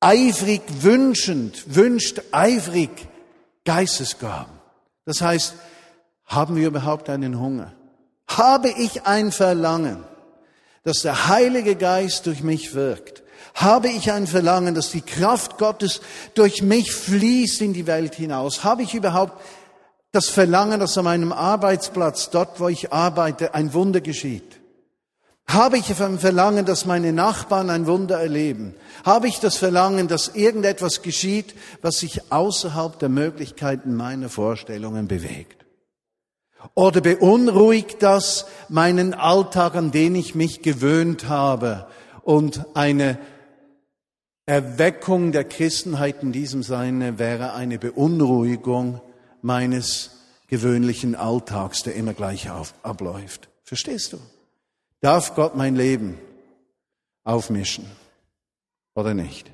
eifrig 0.00 0.62
wünschend, 0.80 1.74
wünscht 1.74 2.20
eifrig 2.32 2.90
Geistesgaben. 3.64 4.52
Das 5.04 5.20
heißt, 5.20 5.54
haben 6.26 6.56
wir 6.56 6.68
überhaupt 6.68 7.08
einen 7.08 7.40
Hunger? 7.40 7.72
Habe 8.28 8.68
ich 8.68 9.06
ein 9.06 9.32
Verlangen, 9.32 10.04
dass 10.84 11.02
der 11.02 11.28
Heilige 11.28 11.74
Geist 11.76 12.26
durch 12.26 12.42
mich 12.42 12.74
wirkt? 12.74 13.22
Habe 13.54 13.88
ich 13.88 14.12
ein 14.12 14.26
Verlangen, 14.26 14.74
dass 14.74 14.90
die 14.90 15.00
Kraft 15.00 15.58
Gottes 15.58 16.00
durch 16.34 16.62
mich 16.62 16.92
fließt 16.92 17.60
in 17.62 17.72
die 17.72 17.86
Welt 17.86 18.14
hinaus? 18.14 18.62
Habe 18.62 18.82
ich 18.82 18.94
überhaupt 18.94 19.42
das 20.12 20.28
Verlangen, 20.28 20.80
dass 20.80 20.96
an 20.96 21.04
meinem 21.04 21.32
Arbeitsplatz, 21.32 22.30
dort 22.30 22.60
wo 22.60 22.68
ich 22.68 22.92
arbeite, 22.92 23.54
ein 23.54 23.72
Wunder 23.72 24.00
geschieht? 24.00 24.57
Habe 25.48 25.78
ich 25.78 26.00
ein 26.02 26.18
Verlangen, 26.18 26.66
dass 26.66 26.84
meine 26.84 27.12
Nachbarn 27.14 27.70
ein 27.70 27.86
Wunder 27.86 28.20
erleben? 28.20 28.74
Habe 29.04 29.28
ich 29.28 29.40
das 29.40 29.56
Verlangen, 29.56 30.06
dass 30.06 30.28
irgendetwas 30.28 31.00
geschieht, 31.00 31.54
was 31.80 31.98
sich 31.98 32.30
außerhalb 32.30 32.98
der 32.98 33.08
Möglichkeiten 33.08 33.96
meiner 33.96 34.28
Vorstellungen 34.28 35.08
bewegt? 35.08 35.64
Oder 36.74 37.00
beunruhigt 37.00 38.02
das 38.02 38.44
meinen 38.68 39.14
Alltag, 39.14 39.74
an 39.74 39.90
den 39.90 40.16
ich 40.16 40.34
mich 40.34 40.60
gewöhnt 40.60 41.28
habe 41.28 41.86
und 42.22 42.66
eine 42.74 43.18
Erweckung 44.44 45.32
der 45.32 45.44
Christenheit 45.44 46.22
in 46.22 46.32
diesem 46.32 46.62
Sinne 46.62 47.18
wäre 47.18 47.54
eine 47.54 47.78
Beunruhigung 47.78 49.00
meines 49.40 50.10
gewöhnlichen 50.48 51.14
Alltags, 51.14 51.84
der 51.84 51.94
immer 51.94 52.12
gleich 52.12 52.50
abläuft. 52.82 53.48
Verstehst 53.62 54.12
du? 54.12 54.18
Darf 55.00 55.34
Gott 55.34 55.54
mein 55.54 55.76
Leben 55.76 56.18
aufmischen 57.24 57.86
oder 58.94 59.14
nicht? 59.14 59.50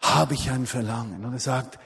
Habe 0.00 0.34
ich 0.34 0.50
ein 0.50 0.66
Verlangen? 0.66 1.24
Und 1.24 1.32
er 1.32 1.38
sagt, 1.38 1.78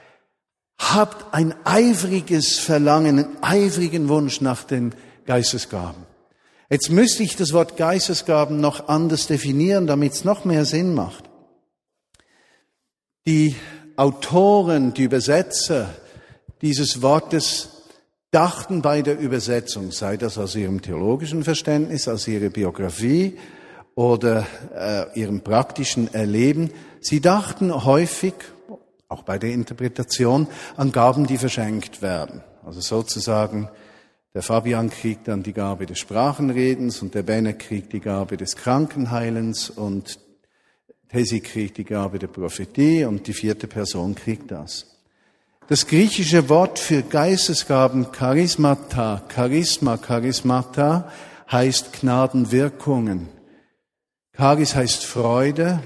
habt 0.79 1.35
ein 1.35 1.55
eifriges 1.65 2.59
Verlangen, 2.59 3.19
einen 3.19 3.43
eifrigen 3.43 4.09
Wunsch 4.09 4.41
nach 4.41 4.65
den 4.65 4.95
Geistesgaben. 5.27 6.07
Jetzt 6.71 6.91
müsste 6.91 7.23
ich 7.23 7.37
das 7.37 7.53
Wort 7.53 7.77
Geistesgaben 7.77 8.61
noch 8.61 8.89
anders 8.89 9.27
definieren, 9.27 9.87
damit 9.87 10.13
es 10.13 10.25
noch 10.25 10.45
mehr 10.45 10.65
Sinn 10.65 10.95
macht. 10.95 11.25
Die 13.27 13.57
Autoren, 13.97 14.95
die 14.95 15.05
Übersetzer 15.05 15.95
dieses 16.63 17.03
Wortes 17.03 17.74
dachten 18.35 18.83
bei 18.83 19.01
der 19.01 19.19
Übersetzung, 19.19 19.93
sei 19.93 20.17
das 20.17 20.39
aus 20.39 20.57
ihrem 20.57 20.83
theologischen 20.83 21.45
Verständnis, 21.45 22.09
aus 22.09 22.27
ihrer 22.27 22.51
Biografie 22.51 23.39
oder 23.95 24.45
äh, 24.75 25.21
ihrem 25.21 25.41
praktischen 25.41 26.13
Erleben, 26.13 26.71
sie 27.01 27.21
dachten 27.21 27.85
häufig, 27.85 28.35
auch 29.09 29.23
bei 29.23 29.39
der 29.39 29.53
Interpretation, 29.53 30.49
an 30.77 30.91
Gaben, 30.91 31.29
die 31.29 31.39
verschenkt 31.39 32.03
werden. 32.03 32.43
Also 32.67 32.81
sozusagen, 32.81 33.69
der 34.35 34.43
Fabian 34.43 34.91
kriegt 34.91 35.29
dann 35.29 35.45
die 35.45 35.53
Gabe 35.53 35.87
des 35.87 36.01
Sprachenredens 36.01 37.03
und 37.03 37.15
der 37.15 37.23
Benne 37.23 37.55
kriegt 37.55 37.93
die 37.93 38.01
Gabe 38.01 38.37
des 38.37 38.57
Krankenheilens 38.57 39.71
und 39.71 40.19
Tesi 41.09 41.39
kriegt 41.39 41.79
die 41.79 41.85
Gabe 41.85 42.19
der 42.19 42.27
Prophetie 42.27 43.05
und 43.05 43.29
die 43.29 43.35
vierte 43.35 43.69
Person 43.69 44.17
kriegt 44.17 44.51
das. 44.51 44.94
Das 45.67 45.87
griechische 45.87 46.51
Wort 46.51 46.79
für 46.79 47.01
Geistesgaben, 47.01 48.13
Charismata, 48.13 49.23
Charisma, 49.35 49.97
Charismata, 49.97 51.11
heißt 51.51 52.01
Gnadenwirkungen. 52.01 53.29
Charis 54.37 54.75
heißt 54.75 55.07
Freude, 55.07 55.81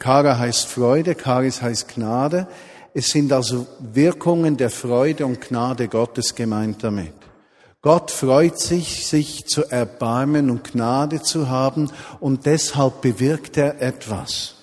Chara 0.00 0.38
heißt 0.38 0.68
Freude, 0.68 1.16
Charis 1.20 1.60
heißt 1.60 1.88
Gnade. 1.88 2.46
Es 2.94 3.08
sind 3.08 3.32
also 3.32 3.66
Wirkungen 3.80 4.56
der 4.56 4.70
Freude 4.70 5.26
und 5.26 5.40
Gnade 5.40 5.88
Gottes 5.88 6.36
gemeint 6.36 6.84
damit. 6.84 7.14
Gott 7.82 8.12
freut 8.12 8.60
sich, 8.60 9.08
sich 9.08 9.46
zu 9.46 9.64
erbarmen 9.64 10.50
und 10.50 10.70
Gnade 10.70 11.20
zu 11.20 11.48
haben 11.48 11.90
und 12.20 12.46
deshalb 12.46 13.00
bewirkt 13.00 13.56
er 13.56 13.82
etwas. 13.82 14.59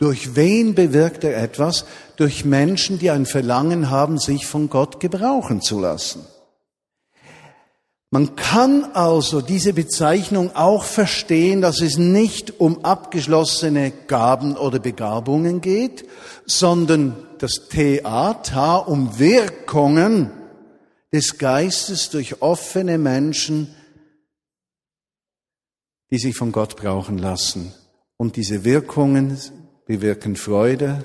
Durch 0.00 0.34
wen 0.34 0.74
bewirkt 0.74 1.24
er 1.24 1.36
etwas? 1.36 1.84
Durch 2.16 2.46
Menschen, 2.46 2.98
die 2.98 3.10
ein 3.10 3.26
Verlangen 3.26 3.90
haben, 3.90 4.18
sich 4.18 4.46
von 4.46 4.70
Gott 4.70 4.98
gebrauchen 4.98 5.60
zu 5.60 5.78
lassen. 5.78 6.24
Man 8.10 8.34
kann 8.34 8.84
also 8.94 9.42
diese 9.42 9.74
Bezeichnung 9.74 10.56
auch 10.56 10.84
verstehen, 10.84 11.60
dass 11.60 11.82
es 11.82 11.98
nicht 11.98 12.58
um 12.60 12.82
abgeschlossene 12.82 13.90
Gaben 13.90 14.56
oder 14.56 14.78
Begabungen 14.78 15.60
geht, 15.60 16.08
sondern 16.46 17.14
das 17.38 17.68
Theater 17.68 18.88
um 18.88 19.18
Wirkungen 19.18 20.30
des 21.12 21.36
Geistes 21.36 22.08
durch 22.08 22.40
offene 22.40 22.96
Menschen, 22.96 23.74
die 26.10 26.18
sich 26.18 26.34
von 26.34 26.52
Gott 26.52 26.76
brauchen 26.76 27.18
lassen. 27.18 27.74
Und 28.16 28.36
diese 28.36 28.64
Wirkungen 28.64 29.36
bewirken 29.90 30.36
Freude 30.36 31.02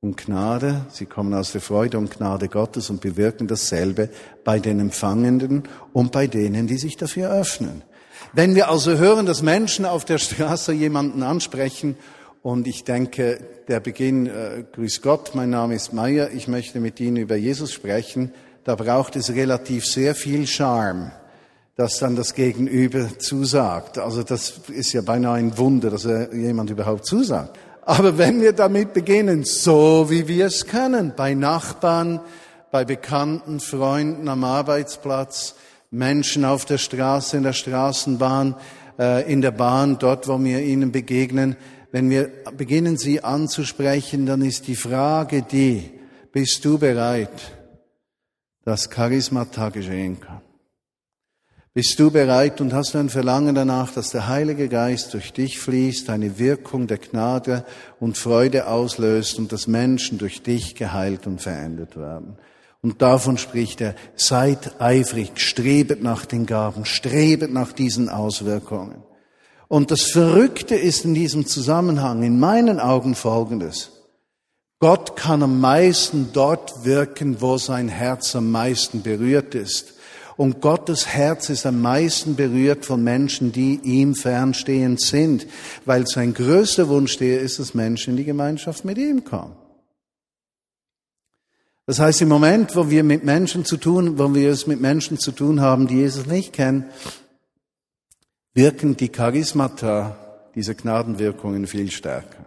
und 0.00 0.16
Gnade. 0.16 0.84
Sie 0.90 1.06
kommen 1.06 1.32
aus 1.32 1.52
der 1.52 1.60
Freude 1.60 1.96
und 1.96 2.10
Gnade 2.10 2.48
Gottes 2.48 2.90
und 2.90 3.00
bewirken 3.00 3.46
dasselbe 3.46 4.08
bei 4.42 4.58
den 4.58 4.80
Empfangenden 4.80 5.62
und 5.92 6.10
bei 6.10 6.26
denen, 6.26 6.66
die 6.66 6.76
sich 6.76 6.96
dafür 6.96 7.30
öffnen. 7.30 7.82
Wenn 8.32 8.56
wir 8.56 8.68
also 8.68 8.98
hören, 8.98 9.26
dass 9.26 9.42
Menschen 9.42 9.84
auf 9.84 10.04
der 10.04 10.18
Straße 10.18 10.72
jemanden 10.72 11.22
ansprechen 11.22 11.96
und 12.42 12.66
ich 12.66 12.82
denke, 12.82 13.38
der 13.68 13.78
Beginn, 13.78 14.26
äh, 14.26 14.64
Grüß 14.72 15.02
Gott, 15.02 15.36
mein 15.36 15.50
Name 15.50 15.76
ist 15.76 15.92
Meier, 15.92 16.32
ich 16.32 16.48
möchte 16.48 16.80
mit 16.80 16.98
Ihnen 16.98 17.18
über 17.18 17.36
Jesus 17.36 17.72
sprechen, 17.72 18.32
da 18.64 18.74
braucht 18.74 19.14
es 19.14 19.32
relativ 19.32 19.86
sehr 19.86 20.16
viel 20.16 20.48
Charme, 20.48 21.12
dass 21.76 21.98
dann 22.00 22.16
das 22.16 22.34
Gegenüber 22.34 23.20
zusagt. 23.20 23.98
Also 23.98 24.24
das 24.24 24.62
ist 24.66 24.92
ja 24.94 25.02
beinahe 25.02 25.36
ein 25.36 25.56
Wunder, 25.58 25.90
dass 25.90 26.08
jemand 26.32 26.70
überhaupt 26.70 27.06
zusagt. 27.06 27.56
Aber 27.86 28.18
wenn 28.18 28.40
wir 28.40 28.52
damit 28.52 28.92
beginnen, 28.94 29.44
so 29.44 30.10
wie 30.10 30.26
wir 30.26 30.46
es 30.46 30.66
können, 30.66 31.12
bei 31.16 31.34
Nachbarn, 31.34 32.20
bei 32.72 32.84
bekannten 32.84 33.60
Freunden 33.60 34.28
am 34.28 34.42
Arbeitsplatz, 34.42 35.54
Menschen 35.92 36.44
auf 36.44 36.64
der 36.64 36.78
Straße, 36.78 37.36
in 37.36 37.44
der 37.44 37.52
Straßenbahn, 37.52 38.56
äh, 38.98 39.32
in 39.32 39.40
der 39.40 39.52
Bahn, 39.52 40.00
dort, 40.00 40.26
wo 40.26 40.42
wir 40.42 40.62
ihnen 40.62 40.90
begegnen, 40.90 41.56
wenn 41.92 42.10
wir 42.10 42.28
beginnen, 42.56 42.96
sie 42.96 43.22
anzusprechen, 43.22 44.26
dann 44.26 44.42
ist 44.42 44.66
die 44.66 44.74
Frage 44.74 45.42
die, 45.42 45.88
bist 46.32 46.64
du 46.64 46.78
bereit, 46.78 47.52
dass 48.64 48.90
Charismata 48.90 49.68
geschehen 49.68 50.18
kann? 50.18 50.42
Bist 51.76 52.00
du 52.00 52.10
bereit 52.10 52.62
und 52.62 52.72
hast 52.72 52.94
du 52.94 52.98
ein 52.98 53.10
Verlangen 53.10 53.54
danach, 53.54 53.92
dass 53.92 54.08
der 54.08 54.28
Heilige 54.28 54.70
Geist 54.70 55.12
durch 55.12 55.34
dich 55.34 55.58
fließt, 55.60 56.08
eine 56.08 56.38
Wirkung 56.38 56.86
der 56.86 56.96
Gnade 56.96 57.66
und 58.00 58.16
Freude 58.16 58.66
auslöst 58.66 59.38
und 59.38 59.52
dass 59.52 59.66
Menschen 59.66 60.16
durch 60.16 60.42
dich 60.42 60.74
geheilt 60.74 61.26
und 61.26 61.42
verändert 61.42 61.98
werden? 61.98 62.38
Und 62.80 63.02
davon 63.02 63.36
spricht 63.36 63.82
er, 63.82 63.94
seid 64.14 64.80
eifrig, 64.80 65.32
strebet 65.34 66.02
nach 66.02 66.24
den 66.24 66.46
Gaben, 66.46 66.86
strebet 66.86 67.52
nach 67.52 67.72
diesen 67.72 68.08
Auswirkungen. 68.08 69.02
Und 69.68 69.90
das 69.90 70.04
Verrückte 70.04 70.76
ist 70.76 71.04
in 71.04 71.12
diesem 71.12 71.44
Zusammenhang 71.44 72.22
in 72.22 72.40
meinen 72.40 72.80
Augen 72.80 73.14
folgendes. 73.14 73.90
Gott 74.78 75.14
kann 75.14 75.42
am 75.42 75.60
meisten 75.60 76.30
dort 76.32 76.86
wirken, 76.86 77.42
wo 77.42 77.58
sein 77.58 77.88
Herz 77.88 78.34
am 78.34 78.50
meisten 78.50 79.02
berührt 79.02 79.54
ist. 79.54 79.95
Und 80.36 80.60
Gottes 80.60 81.06
Herz 81.06 81.48
ist 81.48 81.64
am 81.64 81.80
meisten 81.80 82.36
berührt 82.36 82.84
von 82.84 83.02
Menschen, 83.02 83.52
die 83.52 83.80
ihm 83.82 84.14
fernstehend 84.14 85.00
sind, 85.00 85.46
weil 85.86 86.06
sein 86.06 86.34
größter 86.34 86.88
Wunsch 86.88 87.16
der 87.16 87.40
ist, 87.40 87.58
dass 87.58 87.72
Menschen 87.72 88.10
in 88.10 88.16
die 88.18 88.24
Gemeinschaft 88.24 88.84
mit 88.84 88.98
ihm 88.98 89.24
kommen. 89.24 89.56
Das 91.86 92.00
heißt, 92.00 92.20
im 92.20 92.28
Moment, 92.28 92.76
wo 92.76 92.90
wir 92.90 93.02
mit 93.02 93.24
Menschen 93.24 93.64
zu 93.64 93.76
tun, 93.76 94.18
wo 94.18 94.34
wir 94.34 94.50
es 94.50 94.66
mit 94.66 94.80
Menschen 94.80 95.18
zu 95.18 95.32
tun 95.32 95.60
haben, 95.60 95.86
die 95.86 95.96
Jesus 95.96 96.26
nicht 96.26 96.52
kennen, 96.52 96.84
wirken 98.52 98.96
die 98.96 99.08
Charismata, 99.08 100.18
diese 100.54 100.74
Gnadenwirkungen 100.74 101.66
viel 101.66 101.90
stärker. 101.90 102.44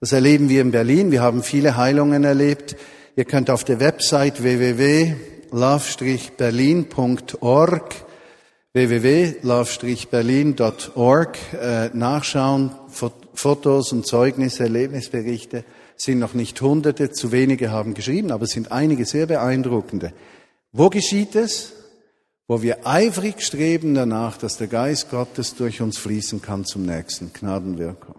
Das 0.00 0.12
erleben 0.12 0.48
wir 0.48 0.62
in 0.62 0.70
Berlin. 0.70 1.10
Wir 1.10 1.20
haben 1.20 1.42
viele 1.42 1.76
Heilungen 1.76 2.24
erlebt. 2.24 2.76
Ihr 3.16 3.24
könnt 3.24 3.50
auf 3.50 3.64
der 3.64 3.78
Website 3.78 4.42
www 4.42 5.16
love-berlin.org, 5.52 7.94
www.love-berlin.org 8.72 11.38
äh, 11.52 11.90
nachschauen. 11.92 12.70
Fotos 13.34 13.92
und 13.92 14.06
Zeugnisse, 14.06 14.64
Erlebnisberichte 14.64 15.64
sind 15.96 16.18
noch 16.18 16.34
nicht 16.34 16.60
hunderte, 16.60 17.12
zu 17.12 17.32
wenige 17.32 17.70
haben 17.70 17.94
geschrieben, 17.94 18.32
aber 18.32 18.44
es 18.44 18.50
sind 18.50 18.72
einige 18.72 19.04
sehr 19.04 19.26
beeindruckende. 19.26 20.12
Wo 20.72 20.90
geschieht 20.90 21.36
es? 21.36 21.74
Wo 22.48 22.60
wir 22.60 22.84
eifrig 22.86 23.42
streben 23.42 23.94
danach, 23.94 24.36
dass 24.36 24.58
der 24.58 24.66
Geist 24.66 25.10
Gottes 25.10 25.54
durch 25.54 25.80
uns 25.80 25.96
fließen 25.98 26.42
kann 26.42 26.64
zum 26.64 26.84
nächsten 26.84 27.32
Gnadenwirkung. 27.32 28.16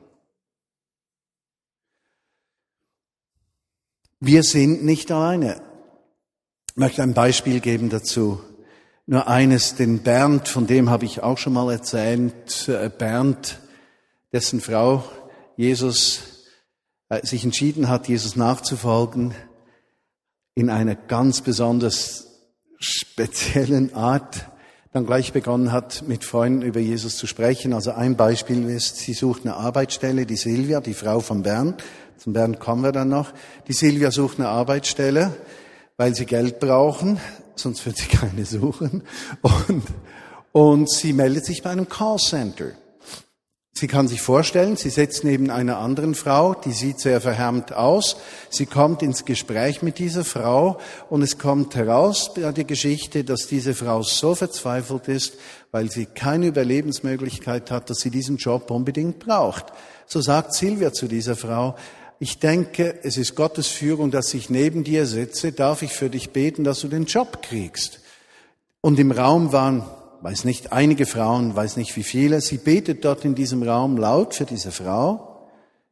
Wir 4.20 4.44
sind 4.44 4.86
nicht 4.86 5.12
alleine. 5.12 5.73
Ich 6.74 6.78
möchte 6.78 7.04
ein 7.04 7.14
Beispiel 7.14 7.60
geben 7.60 7.92
dazu. 7.92 8.42
Nur 9.06 9.28
eines, 9.28 9.76
den 9.76 10.00
Bernd, 10.00 10.48
von 10.48 10.66
dem 10.66 10.90
habe 10.90 11.06
ich 11.06 11.22
auch 11.22 11.38
schon 11.38 11.54
mal 11.54 11.72
erzählt, 11.72 12.68
äh, 12.68 12.90
Bernd, 12.90 13.60
dessen 14.32 14.60
Frau 14.60 15.04
Jesus 15.56 16.48
äh, 17.10 17.24
sich 17.24 17.44
entschieden 17.44 17.90
hat, 17.90 18.08
Jesus 18.08 18.36
nachzufolgen, 18.36 19.36
in 20.56 20.72
einer 20.72 20.96
ganz 20.96 21.42
besonders 21.42 22.26
speziellen 22.80 23.94
Art. 23.94 24.48
dann 24.94 25.06
gleich 25.06 25.32
begonnen 25.32 25.72
hat, 25.72 26.04
mit 26.08 26.24
Freunden 26.24 26.64
über 26.64 26.80
Jesus 26.80 27.18
zu 27.18 27.28
sprechen. 27.28 27.74
Also 27.74 27.92
ein 27.92 28.18
Beispiel 28.18 28.68
ist, 28.68 28.98
sie 28.98 29.14
sucht 29.14 29.44
eine 29.46 29.58
Arbeitsstelle, 29.58 30.26
die 30.26 30.38
Silvia, 30.38 30.82
die 30.82 30.96
Frau 30.96 31.20
von 31.20 31.44
Bernd. 31.44 31.84
Zum 32.18 32.34
Bernd 32.34 32.60
kommen 32.60 32.82
wir 32.82 32.92
dann 32.92 33.10
noch. 33.10 33.32
Die 33.68 33.74
Silvia 33.74 34.10
sucht 34.10 34.40
eine 34.40 34.50
Arbeitsstelle, 34.50 35.36
weil 35.98 36.16
sie 36.16 36.26
Geld 36.26 36.60
brauchen, 36.60 37.20
sonst 37.56 37.86
wird 37.86 37.98
sie 37.98 38.08
keine 38.18 38.46
suchen. 38.46 39.04
Und, 39.42 39.84
und 40.52 40.92
sie 40.92 41.14
meldet 41.14 41.46
sich 41.46 41.64
bei 41.64 41.70
einem 41.70 41.90
Callcenter. 41.90 42.72
Sie 43.76 43.88
kann 43.88 44.08
sich 44.08 44.22
vorstellen, 44.22 44.78
sie 44.78 44.92
sitzt 44.92 45.24
neben 45.24 45.50
einer 45.50 45.80
anderen 45.80 46.14
Frau, 46.14 46.54
die 46.54 46.74
sieht 46.74 47.00
sehr 47.00 47.20
verhärmt 47.20 47.74
aus. 47.74 48.18
Sie 48.52 48.68
kommt 48.68 49.02
ins 49.02 49.26
Gespräch 49.26 49.82
mit 49.82 49.98
dieser 49.98 50.24
Frau 50.24 50.80
und 51.10 51.24
es 51.24 51.40
kommt 51.40 51.76
heraus 51.76 52.36
bei 52.36 52.52
der 52.52 52.66
Geschichte, 52.66 53.24
dass 53.24 53.48
diese 53.48 53.74
Frau 53.74 54.04
so 54.04 54.36
verzweifelt 54.36 55.08
ist, 55.08 55.34
weil 55.72 55.90
sie 55.90 56.06
keine 56.06 56.48
Überlebensmöglichkeit 56.48 57.72
hat, 57.72 57.90
dass 57.90 57.98
sie 57.98 58.12
diesen 58.12 58.38
Job 58.38 58.70
unbedingt 58.70 59.18
braucht. 59.18 59.66
So 60.06 60.22
sagt 60.22 60.54
Silvia 60.54 60.94
zu 60.94 61.08
dieser 61.08 61.36
Frau, 61.36 61.76
ich 62.24 62.40
denke, 62.40 63.00
es 63.04 63.18
ist 63.18 63.36
Gottes 63.36 63.68
Führung, 63.68 64.10
dass 64.10 64.34
ich 64.34 64.50
neben 64.50 64.86
dir 64.86 65.06
sitze. 65.06 65.52
Darf 65.52 65.82
ich 65.82 65.92
für 65.92 66.10
dich 66.10 66.30
beten, 66.30 66.64
dass 66.64 66.80
du 66.80 66.88
den 66.88 67.04
Job 67.04 67.42
kriegst? 67.42 68.00
Und 68.80 68.98
im 68.98 69.12
Raum 69.12 69.52
waren 69.52 69.84
weiß 70.22 70.46
nicht, 70.46 70.72
einige 70.72 71.06
Frauen, 71.06 71.54
weiß 71.54 71.76
nicht 71.76 71.98
wie 71.98 72.04
viele. 72.04 72.40
Sie 72.40 72.60
betet 72.60 73.04
dort 73.04 73.26
in 73.26 73.36
diesem 73.36 73.62
Raum 73.62 73.98
laut 73.98 74.36
für 74.36 74.46
diese 74.46 74.72
Frau. 74.72 75.50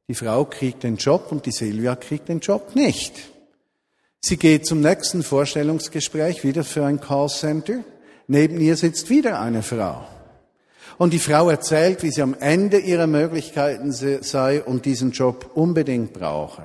Die 0.08 0.14
Frau 0.14 0.46
kriegt 0.46 0.84
den 0.84 0.96
Job 0.96 1.34
und 1.34 1.46
die 1.46 1.52
Silvia 1.52 1.98
kriegt 1.98 2.30
den 2.30 2.40
Job 2.40 2.78
nicht. 2.78 3.14
Sie 4.22 4.38
geht 4.38 4.66
zum 4.66 4.80
nächsten 4.80 5.24
Vorstellungsgespräch 5.24 6.46
wieder 6.46 6.64
für 6.64 6.86
ein 6.86 7.02
Callcenter. 7.02 7.84
Neben 8.28 8.62
ihr 8.62 8.78
sitzt 8.78 9.10
wieder 9.10 9.42
eine 9.42 9.64
Frau. 9.64 10.08
Und 10.98 11.14
die 11.14 11.20
Frau 11.20 11.50
erzählt, 11.50 12.04
wie 12.04 12.12
sie 12.12 12.22
am 12.22 12.36
Ende 12.40 12.78
ihrer 12.78 13.08
Möglichkeiten 13.08 13.92
sei 13.92 14.62
und 14.64 14.86
diesen 14.86 15.12
Job 15.12 15.52
unbedingt 15.56 16.14
brauche. 16.14 16.64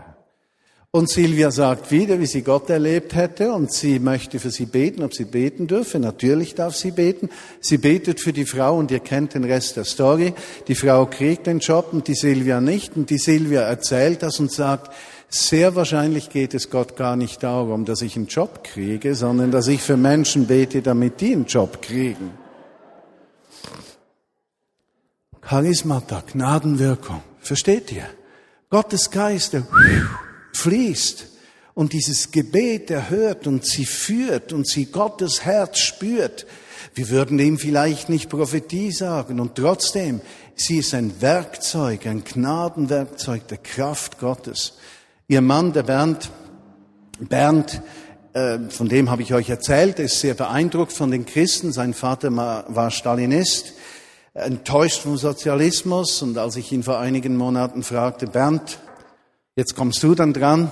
Und 0.96 1.10
Silvia 1.10 1.50
sagt 1.50 1.90
wieder, 1.90 2.18
wie 2.20 2.26
sie 2.26 2.40
Gott 2.40 2.70
erlebt 2.70 3.14
hätte 3.14 3.52
und 3.52 3.70
sie 3.70 3.98
möchte 3.98 4.38
für 4.38 4.50
sie 4.50 4.64
beten, 4.64 5.02
ob 5.02 5.12
sie 5.12 5.26
beten 5.26 5.66
dürfe. 5.66 5.98
Natürlich 5.98 6.54
darf 6.54 6.74
sie 6.74 6.90
beten. 6.90 7.28
Sie 7.60 7.76
betet 7.76 8.18
für 8.18 8.32
die 8.32 8.46
Frau 8.46 8.78
und 8.78 8.90
ihr 8.90 9.00
kennt 9.00 9.34
den 9.34 9.44
Rest 9.44 9.76
der 9.76 9.84
Story. 9.84 10.32
Die 10.68 10.74
Frau 10.74 11.04
kriegt 11.04 11.48
den 11.48 11.58
Job 11.58 11.88
und 11.92 12.08
die 12.08 12.14
Silvia 12.14 12.62
nicht. 12.62 12.96
Und 12.96 13.10
die 13.10 13.18
Silvia 13.18 13.60
erzählt 13.60 14.22
das 14.22 14.40
und 14.40 14.50
sagt, 14.50 14.90
sehr 15.28 15.74
wahrscheinlich 15.74 16.30
geht 16.30 16.54
es 16.54 16.70
Gott 16.70 16.96
gar 16.96 17.16
nicht 17.16 17.42
darum, 17.42 17.84
dass 17.84 18.00
ich 18.00 18.16
einen 18.16 18.28
Job 18.28 18.64
kriege, 18.64 19.14
sondern 19.14 19.50
dass 19.50 19.68
ich 19.68 19.82
für 19.82 19.98
Menschen 19.98 20.46
bete, 20.46 20.80
damit 20.80 21.20
die 21.20 21.34
einen 21.34 21.44
Job 21.44 21.82
kriegen. 21.82 22.45
Charismata, 25.48 26.24
Gnadenwirkung. 26.32 27.22
Versteht 27.38 27.92
ihr? 27.92 28.06
Gottes 28.68 29.12
Geist, 29.12 29.52
der 29.52 29.64
fließt 30.52 31.28
und 31.74 31.92
dieses 31.92 32.32
Gebet 32.32 32.90
erhört 32.90 33.46
und 33.46 33.64
sie 33.64 33.84
führt 33.84 34.52
und 34.52 34.66
sie 34.66 34.86
Gottes 34.86 35.44
Herz 35.44 35.78
spürt. 35.78 36.46
Wir 36.94 37.10
würden 37.10 37.38
ihm 37.38 37.58
vielleicht 37.58 38.08
nicht 38.08 38.28
Prophetie 38.28 38.90
sagen 38.90 39.38
und 39.38 39.54
trotzdem, 39.54 40.20
sie 40.56 40.78
ist 40.78 40.94
ein 40.94 41.20
Werkzeug, 41.20 42.06
ein 42.06 42.24
Gnadenwerkzeug 42.24 43.46
der 43.46 43.58
Kraft 43.58 44.18
Gottes. 44.18 44.72
Ihr 45.28 45.42
Mann, 45.42 45.72
der 45.72 45.84
Bernd, 45.84 46.28
Bernd, 47.20 47.82
äh, 48.32 48.58
von 48.68 48.88
dem 48.88 49.10
habe 49.10 49.22
ich 49.22 49.32
euch 49.32 49.48
erzählt, 49.48 50.00
ist 50.00 50.18
sehr 50.18 50.34
beeindruckt 50.34 50.92
von 50.92 51.12
den 51.12 51.24
Christen. 51.24 51.72
Sein 51.72 51.94
Vater 51.94 52.34
war 52.34 52.90
Stalinist, 52.90 53.74
enttäuscht 54.36 55.02
vom 55.02 55.16
Sozialismus. 55.16 56.22
Und 56.22 56.38
als 56.38 56.56
ich 56.56 56.70
ihn 56.72 56.82
vor 56.82 56.98
einigen 56.98 57.36
Monaten 57.36 57.82
fragte, 57.82 58.26
Bernd, 58.26 58.78
Jetzt 59.58 59.74
kommst 59.74 60.02
du 60.02 60.14
dann 60.14 60.34
dran. 60.34 60.70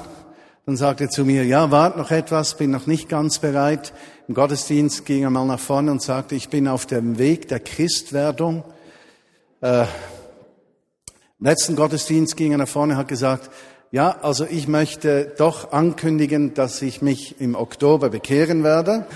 Dann 0.66 0.77
sagt 0.77 1.00
er 1.00 1.09
zu 1.09 1.24
mir, 1.24 1.46
ja, 1.46 1.70
wart 1.70 1.96
noch 1.96 2.11
etwas, 2.11 2.59
bin 2.59 2.70
noch 2.70 2.87
nicht 2.87 3.09
ganz 3.09 3.38
bereit. 3.38 3.94
Im 4.29 4.35
Gottesdienst 4.35 5.07
ging 5.07 5.22
er 5.22 5.31
mal 5.31 5.46
nach 5.46 5.59
vorne 5.59 5.90
und 5.90 6.03
sagte, 6.03 6.35
ich 6.35 6.50
bin 6.50 6.68
auf 6.68 6.85
dem 6.85 7.16
Weg 7.16 7.48
der 7.48 7.61
Christwerdung. 7.61 8.62
Äh, 9.62 9.85
Im 11.40 11.46
letzten 11.46 11.77
Gottesdienst 11.77 12.37
ging 12.37 12.53
er 12.53 12.59
nach 12.59 12.68
vorne 12.68 12.92
und 12.92 12.98
hat 12.98 13.09
gesagt, 13.09 13.48
ja, 13.90 14.18
also 14.20 14.44
ich 14.44 14.68
möchte 14.68 15.33
doch 15.38 15.72
ankündigen, 15.72 16.53
dass 16.53 16.83
ich 16.83 17.00
mich 17.00 17.40
im 17.40 17.55
Oktober 17.55 18.11
bekehren 18.11 18.64
werde. 18.64 19.07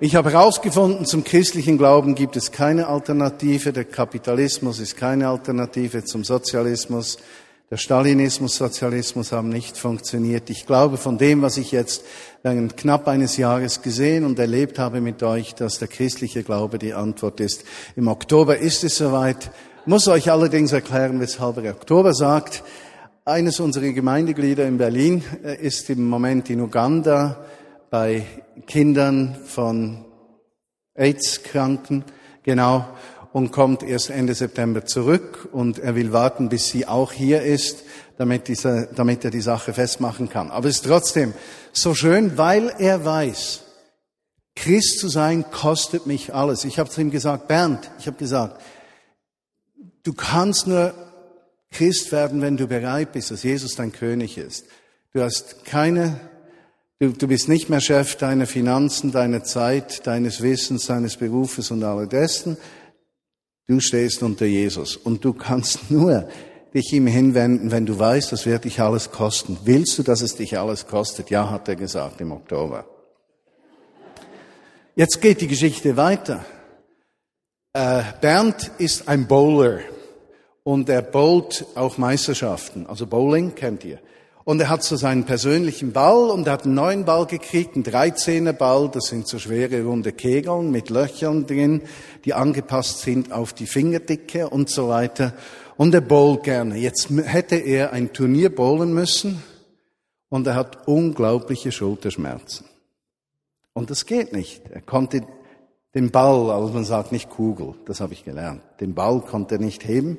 Ich 0.00 0.16
habe 0.16 0.32
herausgefunden, 0.32 1.06
zum 1.06 1.22
christlichen 1.22 1.78
Glauben 1.78 2.16
gibt 2.16 2.34
es 2.36 2.50
keine 2.50 2.88
Alternative. 2.88 3.72
Der 3.72 3.84
Kapitalismus 3.84 4.80
ist 4.80 4.96
keine 4.96 5.28
Alternative 5.28 6.02
zum 6.02 6.24
Sozialismus. 6.24 7.18
Der 7.70 7.76
Stalinismus, 7.76 8.56
Sozialismus 8.56 9.30
haben 9.30 9.50
nicht 9.50 9.78
funktioniert. 9.78 10.50
Ich 10.50 10.66
glaube 10.66 10.96
von 10.96 11.16
dem, 11.16 11.42
was 11.42 11.58
ich 11.58 11.70
jetzt 11.70 12.04
während 12.42 12.76
knapp 12.76 13.06
eines 13.06 13.36
Jahres 13.36 13.82
gesehen 13.82 14.24
und 14.24 14.36
erlebt 14.40 14.80
habe 14.80 15.00
mit 15.00 15.22
euch, 15.22 15.54
dass 15.54 15.78
der 15.78 15.86
christliche 15.86 16.42
Glaube 16.42 16.80
die 16.80 16.92
Antwort 16.92 17.38
ist. 17.38 17.62
Im 17.94 18.08
Oktober 18.08 18.58
ist 18.58 18.82
es 18.82 18.96
soweit. 18.96 19.52
Muss 19.86 20.08
euch 20.08 20.28
allerdings 20.28 20.72
erklären, 20.72 21.20
weshalb 21.20 21.58
er 21.58 21.70
Oktober 21.70 22.14
sagt. 22.14 22.64
Eines 23.24 23.60
unserer 23.60 23.92
Gemeindeglieder 23.92 24.66
in 24.66 24.76
Berlin 24.76 25.22
äh, 25.44 25.56
ist 25.64 25.88
im 25.88 26.08
Moment 26.08 26.50
in 26.50 26.60
Uganda 26.60 27.44
bei 27.94 28.26
Kindern 28.66 29.36
von 29.46 30.04
AIDS-Kranken. 30.96 32.02
Genau 32.42 32.88
und 33.32 33.52
kommt 33.52 33.84
erst 33.84 34.10
Ende 34.10 34.34
September 34.34 34.84
zurück 34.84 35.48
und 35.52 35.78
er 35.78 35.94
will 35.94 36.12
warten, 36.12 36.48
bis 36.48 36.66
sie 36.66 36.88
auch 36.88 37.12
hier 37.12 37.42
ist, 37.42 37.84
damit, 38.18 38.48
diese, 38.48 38.88
damit 38.96 39.24
er 39.24 39.30
die 39.30 39.40
Sache 39.40 39.72
festmachen 39.72 40.28
kann. 40.28 40.50
Aber 40.50 40.68
es 40.68 40.78
ist 40.78 40.86
trotzdem 40.86 41.34
so 41.72 41.94
schön, 41.94 42.36
weil 42.36 42.74
er 42.78 43.04
weiß, 43.04 43.62
Christ 44.56 44.98
zu 44.98 45.08
sein 45.08 45.48
kostet 45.52 46.04
mich 46.06 46.34
alles. 46.34 46.64
Ich 46.64 46.80
habe 46.80 46.90
zu 46.90 47.00
ihm 47.00 47.12
gesagt, 47.12 47.46
Bernd, 47.46 47.92
ich 48.00 48.08
habe 48.08 48.16
gesagt, 48.16 48.60
du 50.02 50.14
kannst 50.14 50.66
nur 50.66 50.94
Christ 51.70 52.10
werden, 52.10 52.42
wenn 52.42 52.56
du 52.56 52.66
bereit 52.66 53.12
bist, 53.12 53.30
dass 53.30 53.44
Jesus 53.44 53.76
dein 53.76 53.92
König 53.92 54.36
ist. 54.36 54.64
Du 55.12 55.22
hast 55.22 55.64
keine, 55.64 56.18
du, 57.00 57.12
du 57.12 57.28
bist 57.28 57.48
nicht 57.48 57.68
mehr 57.68 57.80
Chef 57.80 58.16
deiner 58.16 58.46
Finanzen, 58.46 59.12
deiner 59.12 59.44
Zeit, 59.44 60.06
deines 60.06 60.42
Wissens, 60.42 60.86
deines 60.86 61.16
Berufes 61.16 61.70
und 61.70 61.82
all 61.82 62.06
dessen. 62.06 62.56
Du 63.66 63.80
stehst 63.80 64.22
unter 64.22 64.46
Jesus 64.46 64.96
und 64.96 65.24
du 65.24 65.32
kannst 65.32 65.88
nur 65.90 66.28
dich 66.74 66.92
ihm 66.92 67.06
hinwenden, 67.06 67.70
wenn 67.70 67.86
du 67.86 67.98
weißt, 67.98 68.32
das 68.32 68.46
wird 68.46 68.64
dich 68.64 68.80
alles 68.80 69.12
kosten. 69.12 69.58
Willst 69.64 69.96
du, 69.98 70.02
dass 70.02 70.22
es 70.22 70.34
dich 70.34 70.58
alles 70.58 70.86
kostet? 70.86 71.30
Ja, 71.30 71.48
hat 71.50 71.68
er 71.68 71.76
gesagt 71.76 72.20
im 72.20 72.32
Oktober. 72.32 72.84
Jetzt 74.96 75.20
geht 75.20 75.40
die 75.40 75.48
Geschichte 75.48 75.96
weiter. 75.96 76.44
Äh, 77.72 78.02
Bernd 78.20 78.70
ist 78.78 79.08
ein 79.08 79.26
Bowler 79.26 79.80
und 80.62 80.88
er 80.88 81.02
bowlt 81.02 81.66
auch 81.74 81.98
Meisterschaften. 81.98 82.86
Also 82.86 83.06
Bowling 83.06 83.54
kennt 83.54 83.84
ihr. 83.84 83.98
Und 84.44 84.60
er 84.60 84.68
hat 84.68 84.82
so 84.82 84.96
seinen 84.96 85.24
persönlichen 85.24 85.92
Ball 85.92 86.28
und 86.30 86.46
er 86.46 86.52
hat 86.52 86.64
einen 86.64 86.74
neuen 86.74 87.04
Ball 87.06 87.26
gekriegt, 87.26 87.76
einen 87.76 87.84
13er 87.84 88.52
Ball, 88.52 88.90
das 88.90 89.06
sind 89.06 89.26
so 89.26 89.38
schwere 89.38 89.84
runde 89.84 90.12
Kegeln 90.12 90.70
mit 90.70 90.90
Löchern 90.90 91.46
drin, 91.46 91.82
die 92.26 92.34
angepasst 92.34 93.00
sind 93.00 93.32
auf 93.32 93.54
die 93.54 93.66
Fingerdicke 93.66 94.50
und 94.50 94.68
so 94.68 94.88
weiter. 94.88 95.32
Und 95.78 95.94
er 95.94 96.02
bowlt 96.02 96.42
gerne. 96.44 96.76
Jetzt 96.76 97.08
hätte 97.10 97.56
er 97.56 97.92
ein 97.94 98.12
Turnier 98.12 98.54
bowlen 98.54 98.92
müssen 98.92 99.42
und 100.28 100.46
er 100.46 100.56
hat 100.56 100.86
unglaubliche 100.86 101.72
Schulterschmerzen. 101.72 102.66
Und 103.72 103.88
das 103.88 104.04
geht 104.04 104.34
nicht. 104.34 104.68
Er 104.70 104.82
konnte 104.82 105.22
den 105.94 106.10
Ball, 106.10 106.50
also 106.50 106.72
man 106.72 106.84
sagt 106.84 107.12
nicht 107.12 107.30
Kugel, 107.30 107.74
das 107.86 108.00
habe 108.00 108.12
ich 108.12 108.24
gelernt, 108.24 108.60
den 108.80 108.94
Ball 108.94 109.20
konnte 109.20 109.54
er 109.56 109.60
nicht 109.60 109.86
heben. 109.86 110.18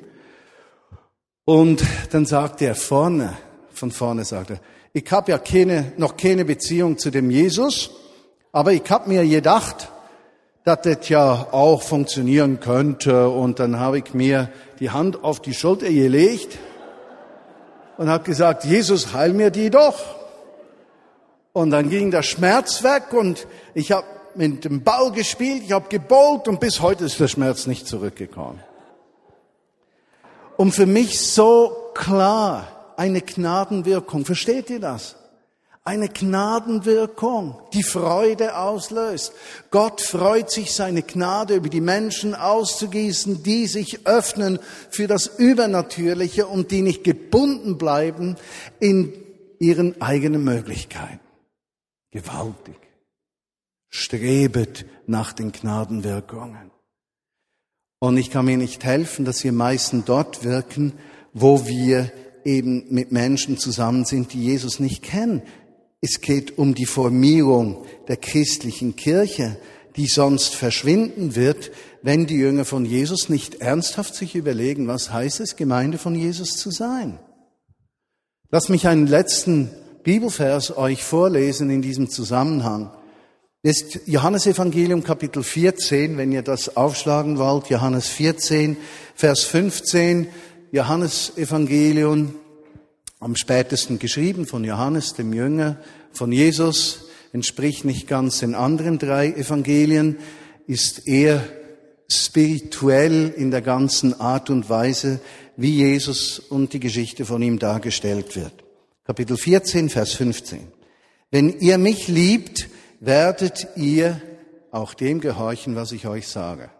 Und 1.44 1.84
dann 2.10 2.26
sagte 2.26 2.66
er 2.66 2.74
vorne, 2.74 3.34
von 3.76 3.90
vorne 3.90 4.24
sagte, 4.24 4.60
ich 4.92 5.10
habe 5.10 5.30
ja 5.30 5.38
keine, 5.38 5.92
noch 5.96 6.16
keine 6.16 6.44
Beziehung 6.44 6.98
zu 6.98 7.10
dem 7.10 7.30
Jesus, 7.30 7.90
aber 8.52 8.72
ich 8.72 8.88
habe 8.90 9.08
mir 9.08 9.26
gedacht, 9.26 9.90
dass 10.64 10.80
das 10.82 11.08
ja 11.08 11.46
auch 11.52 11.82
funktionieren 11.82 12.58
könnte. 12.58 13.28
Und 13.28 13.60
dann 13.60 13.78
habe 13.78 13.98
ich 13.98 14.14
mir 14.14 14.50
die 14.80 14.90
Hand 14.90 15.22
auf 15.22 15.40
die 15.40 15.54
Schulter 15.54 15.86
gelegt 15.86 16.58
und 17.98 18.08
habe 18.08 18.24
gesagt, 18.24 18.64
Jesus, 18.64 19.12
heil 19.12 19.32
mir 19.32 19.50
die 19.50 19.70
doch. 19.70 20.16
Und 21.52 21.70
dann 21.70 21.88
ging 21.88 22.10
der 22.10 22.22
Schmerz 22.22 22.82
weg 22.82 23.12
und 23.12 23.46
ich 23.74 23.92
habe 23.92 24.06
mit 24.34 24.64
dem 24.64 24.82
Ball 24.82 25.12
gespielt, 25.12 25.62
ich 25.64 25.72
habe 25.72 25.88
gebollt 25.88 26.48
und 26.48 26.60
bis 26.60 26.80
heute 26.80 27.04
ist 27.04 27.20
der 27.20 27.28
Schmerz 27.28 27.66
nicht 27.66 27.86
zurückgekommen. 27.86 28.60
Und 30.56 30.72
für 30.72 30.86
mich 30.86 31.20
so 31.20 31.92
klar, 31.94 32.75
eine 32.96 33.20
Gnadenwirkung. 33.20 34.24
Versteht 34.24 34.70
ihr 34.70 34.80
das? 34.80 35.16
Eine 35.84 36.08
Gnadenwirkung, 36.08 37.60
die 37.72 37.84
Freude 37.84 38.58
auslöst. 38.58 39.32
Gott 39.70 40.00
freut 40.00 40.50
sich, 40.50 40.72
seine 40.72 41.02
Gnade 41.02 41.54
über 41.54 41.68
die 41.68 41.80
Menschen 41.80 42.34
auszugießen, 42.34 43.44
die 43.44 43.68
sich 43.68 44.04
öffnen 44.04 44.58
für 44.90 45.06
das 45.06 45.28
Übernatürliche 45.28 46.48
und 46.48 46.72
die 46.72 46.82
nicht 46.82 47.04
gebunden 47.04 47.78
bleiben 47.78 48.34
in 48.80 49.12
ihren 49.60 50.00
eigenen 50.02 50.42
Möglichkeiten. 50.42 51.20
Gewaltig. 52.10 52.78
Strebet 53.88 54.86
nach 55.06 55.32
den 55.32 55.52
Gnadenwirkungen. 55.52 56.72
Und 58.00 58.16
ich 58.16 58.30
kann 58.30 58.44
mir 58.46 58.56
nicht 58.56 58.84
helfen, 58.84 59.24
dass 59.24 59.44
wir 59.44 59.52
meisten 59.52 60.04
dort 60.04 60.42
wirken, 60.42 60.94
wo 61.32 61.66
wir 61.66 62.10
eben 62.46 62.86
mit 62.88 63.12
Menschen 63.12 63.58
zusammen 63.58 64.04
sind, 64.04 64.32
die 64.32 64.42
Jesus 64.42 64.80
nicht 64.80 65.02
kennen, 65.02 65.42
es 66.00 66.20
geht 66.20 66.58
um 66.58 66.74
die 66.74 66.86
Formierung 66.86 67.84
der 68.06 68.16
christlichen 68.16 68.96
Kirche, 68.96 69.56
die 69.96 70.06
sonst 70.06 70.54
verschwinden 70.54 71.34
wird, 71.34 71.72
wenn 72.02 72.26
die 72.26 72.36
Jünger 72.36 72.64
von 72.64 72.84
Jesus 72.84 73.28
nicht 73.28 73.56
ernsthaft 73.56 74.14
sich 74.14 74.34
überlegen, 74.34 74.86
was 74.86 75.12
heißt 75.12 75.40
es, 75.40 75.56
Gemeinde 75.56 75.98
von 75.98 76.14
Jesus 76.14 76.56
zu 76.56 76.70
sein. 76.70 77.18
Lass 78.50 78.68
mich 78.68 78.86
einen 78.86 79.06
letzten 79.06 79.70
Bibelvers 80.04 80.76
euch 80.76 81.02
vorlesen 81.02 81.70
in 81.70 81.82
diesem 81.82 82.08
Zusammenhang. 82.08 82.92
Ist 83.62 83.98
Johannes 84.06 84.46
Evangelium 84.46 85.02
Kapitel 85.02 85.42
14, 85.42 86.16
wenn 86.16 86.30
ihr 86.30 86.42
das 86.42 86.76
aufschlagen 86.76 87.38
wollt, 87.38 87.68
Johannes 87.68 88.06
14, 88.06 88.76
Vers 89.16 89.42
15, 89.42 90.28
Johannes 90.72 91.36
Evangelium 91.36 92.34
am 93.20 93.36
spätesten 93.36 93.98
geschrieben 93.98 94.46
von 94.46 94.64
Johannes, 94.64 95.14
dem 95.14 95.32
Jünger, 95.32 95.78
von 96.12 96.32
Jesus, 96.32 97.08
entspricht 97.32 97.84
nicht 97.84 98.08
ganz 98.08 98.40
den 98.40 98.54
anderen 98.54 98.98
drei 98.98 99.28
Evangelien, 99.28 100.18
ist 100.66 101.06
eher 101.06 101.42
spirituell 102.08 103.32
in 103.36 103.50
der 103.50 103.62
ganzen 103.62 104.20
Art 104.20 104.50
und 104.50 104.68
Weise, 104.68 105.20
wie 105.56 105.76
Jesus 105.76 106.38
und 106.38 106.72
die 106.72 106.80
Geschichte 106.80 107.24
von 107.24 107.42
ihm 107.42 107.58
dargestellt 107.58 108.36
wird. 108.36 108.52
Kapitel 109.04 109.36
14, 109.36 109.88
Vers 109.88 110.14
15. 110.14 110.66
Wenn 111.30 111.60
ihr 111.60 111.78
mich 111.78 112.08
liebt, 112.08 112.68
werdet 113.00 113.68
ihr 113.76 114.20
auch 114.70 114.94
dem 114.94 115.20
gehorchen, 115.20 115.76
was 115.76 115.92
ich 115.92 116.06
euch 116.06 116.28
sage. 116.28 116.70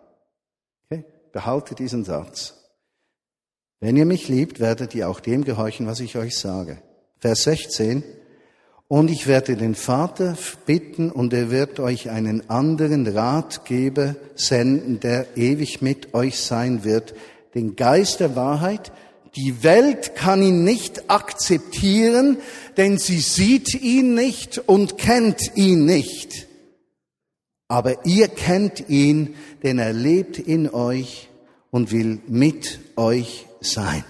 Okay? 0.84 1.04
Behalte 1.32 1.74
diesen 1.74 2.04
Satz. 2.04 2.65
Wenn 3.80 3.96
ihr 3.96 4.06
mich 4.06 4.28
liebt, 4.28 4.58
werdet 4.58 4.94
ihr 4.94 5.08
auch 5.08 5.20
dem 5.20 5.44
gehorchen, 5.44 5.86
was 5.86 6.00
ich 6.00 6.16
euch 6.16 6.38
sage. 6.38 6.78
Vers 7.18 7.42
16. 7.42 8.02
Und 8.88 9.10
ich 9.10 9.26
werde 9.26 9.56
den 9.56 9.74
Vater 9.74 10.36
bitten 10.64 11.10
und 11.10 11.32
er 11.32 11.50
wird 11.50 11.80
euch 11.80 12.08
einen 12.08 12.48
anderen 12.48 13.06
Ratgeber 13.06 14.14
senden, 14.34 15.00
der 15.00 15.36
ewig 15.36 15.82
mit 15.82 16.14
euch 16.14 16.38
sein 16.38 16.84
wird, 16.84 17.14
den 17.54 17.74
Geist 17.74 18.20
der 18.20 18.36
Wahrheit. 18.36 18.92
Die 19.34 19.62
Welt 19.62 20.14
kann 20.14 20.42
ihn 20.42 20.64
nicht 20.64 21.10
akzeptieren, 21.10 22.38
denn 22.76 22.96
sie 22.96 23.20
sieht 23.20 23.74
ihn 23.74 24.14
nicht 24.14 24.58
und 24.66 24.96
kennt 24.96 25.56
ihn 25.56 25.84
nicht. 25.84 26.46
Aber 27.68 28.06
ihr 28.06 28.28
kennt 28.28 28.88
ihn, 28.88 29.34
denn 29.64 29.78
er 29.78 29.92
lebt 29.92 30.38
in 30.38 30.70
euch 30.70 31.28
und 31.70 31.90
will 31.90 32.20
mit 32.28 32.78
euch 32.94 33.45
sein. 33.60 34.04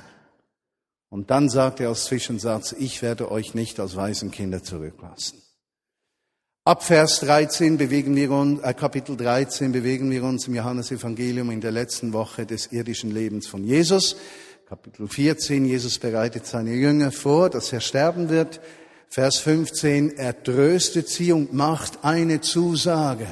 Und 1.08 1.30
dann 1.30 1.48
sagt 1.48 1.80
er 1.80 1.88
als 1.88 2.04
Zwischensatz, 2.04 2.72
ich 2.72 3.02
werde 3.02 3.30
euch 3.30 3.54
nicht 3.54 3.80
als 3.80 3.96
Waisenkinder 3.96 4.62
zurücklassen. 4.62 5.40
Ab 6.64 6.82
Vers 6.82 7.20
13 7.20 7.78
bewegen 7.78 8.16
wir 8.16 8.32
uns, 8.32 8.60
äh, 8.62 8.74
Kapitel 8.74 9.16
13 9.16 9.70
bewegen 9.70 10.10
wir 10.10 10.24
uns 10.24 10.48
im 10.48 10.56
Johannesevangelium 10.56 11.52
in 11.52 11.60
der 11.60 11.70
letzten 11.70 12.12
Woche 12.12 12.44
des 12.44 12.72
irdischen 12.72 13.12
Lebens 13.12 13.46
von 13.46 13.62
Jesus. 13.62 14.16
Kapitel 14.68 15.06
14, 15.06 15.64
Jesus 15.64 16.00
bereitet 16.00 16.44
seine 16.44 16.72
Jünger 16.72 17.12
vor, 17.12 17.50
dass 17.50 17.72
er 17.72 17.80
sterben 17.80 18.30
wird. 18.30 18.60
Vers 19.08 19.38
15, 19.38 20.16
er 20.16 20.42
tröstet 20.42 21.08
sie 21.08 21.30
und 21.30 21.52
macht 21.52 22.02
eine 22.02 22.40
Zusage. 22.40 23.28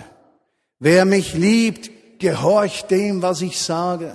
Wer 0.79 1.05
mich 1.05 1.35
liebt, 1.35 1.91
gehorcht 2.21 2.93
dem, 2.93 3.21
was 3.21 3.43
ich 3.43 3.59
sage. 3.59 4.15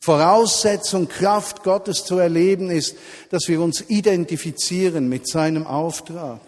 Voraussetzung, 0.00 1.08
Kraft 1.08 1.62
Gottes 1.62 2.04
zu 2.04 2.18
erleben 2.18 2.70
ist, 2.70 2.96
dass 3.30 3.48
wir 3.48 3.60
uns 3.60 3.84
identifizieren 3.88 5.08
mit 5.08 5.28
seinem 5.28 5.66
Auftrag. 5.66 6.40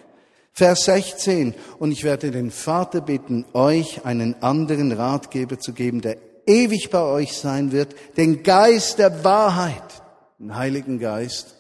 Vers 0.53 0.85
16. 0.85 1.55
Und 1.79 1.93
ich 1.93 2.05
werde 2.05 2.31
den 2.31 2.51
Vater 2.51 3.01
bitten, 3.01 3.45
euch 3.53 4.05
einen 4.05 4.41
anderen 4.43 4.93
Ratgeber 4.93 5.59
zu 5.59 5.73
geben, 5.73 6.01
der 6.01 6.17
ewig 6.47 6.91
bei 6.91 7.03
euch 7.03 7.37
sein 7.37 7.73
wird, 7.73 7.95
den 8.17 8.43
Geist 8.43 8.99
der 8.99 9.25
Wahrheit, 9.25 10.03
den 10.39 10.57
Heiligen 10.57 10.99
Geist. 10.99 11.57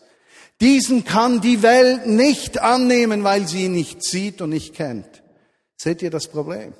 Diesen 0.60 1.04
kann 1.04 1.40
die 1.40 1.62
Welt 1.62 2.06
nicht 2.06 2.60
annehmen, 2.60 3.24
weil 3.24 3.48
sie 3.48 3.64
ihn 3.64 3.72
nicht 3.72 4.04
sieht 4.04 4.42
und 4.42 4.50
nicht 4.50 4.74
kennt. 4.74 5.22
Seht 5.76 6.02
ihr 6.02 6.10
das 6.10 6.28
Problem? 6.28 6.74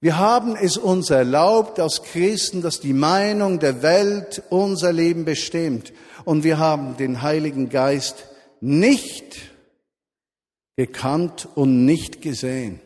Wir 0.00 0.18
haben 0.18 0.54
es 0.54 0.76
uns 0.76 1.10
erlaubt 1.10 1.80
als 1.80 2.02
Christen, 2.02 2.62
dass 2.62 2.80
die 2.80 2.92
Meinung 2.92 3.58
der 3.58 3.82
Welt 3.82 4.42
unser 4.48 4.92
Leben 4.92 5.24
bestimmt. 5.24 5.92
Und 6.24 6.44
wir 6.44 6.58
haben 6.58 6.96
den 6.96 7.22
Heiligen 7.22 7.68
Geist 7.68 8.24
nicht 8.60 9.36
gekannt 10.76 11.48
und 11.56 11.84
nicht 11.84 12.22
gesehen. 12.22 12.80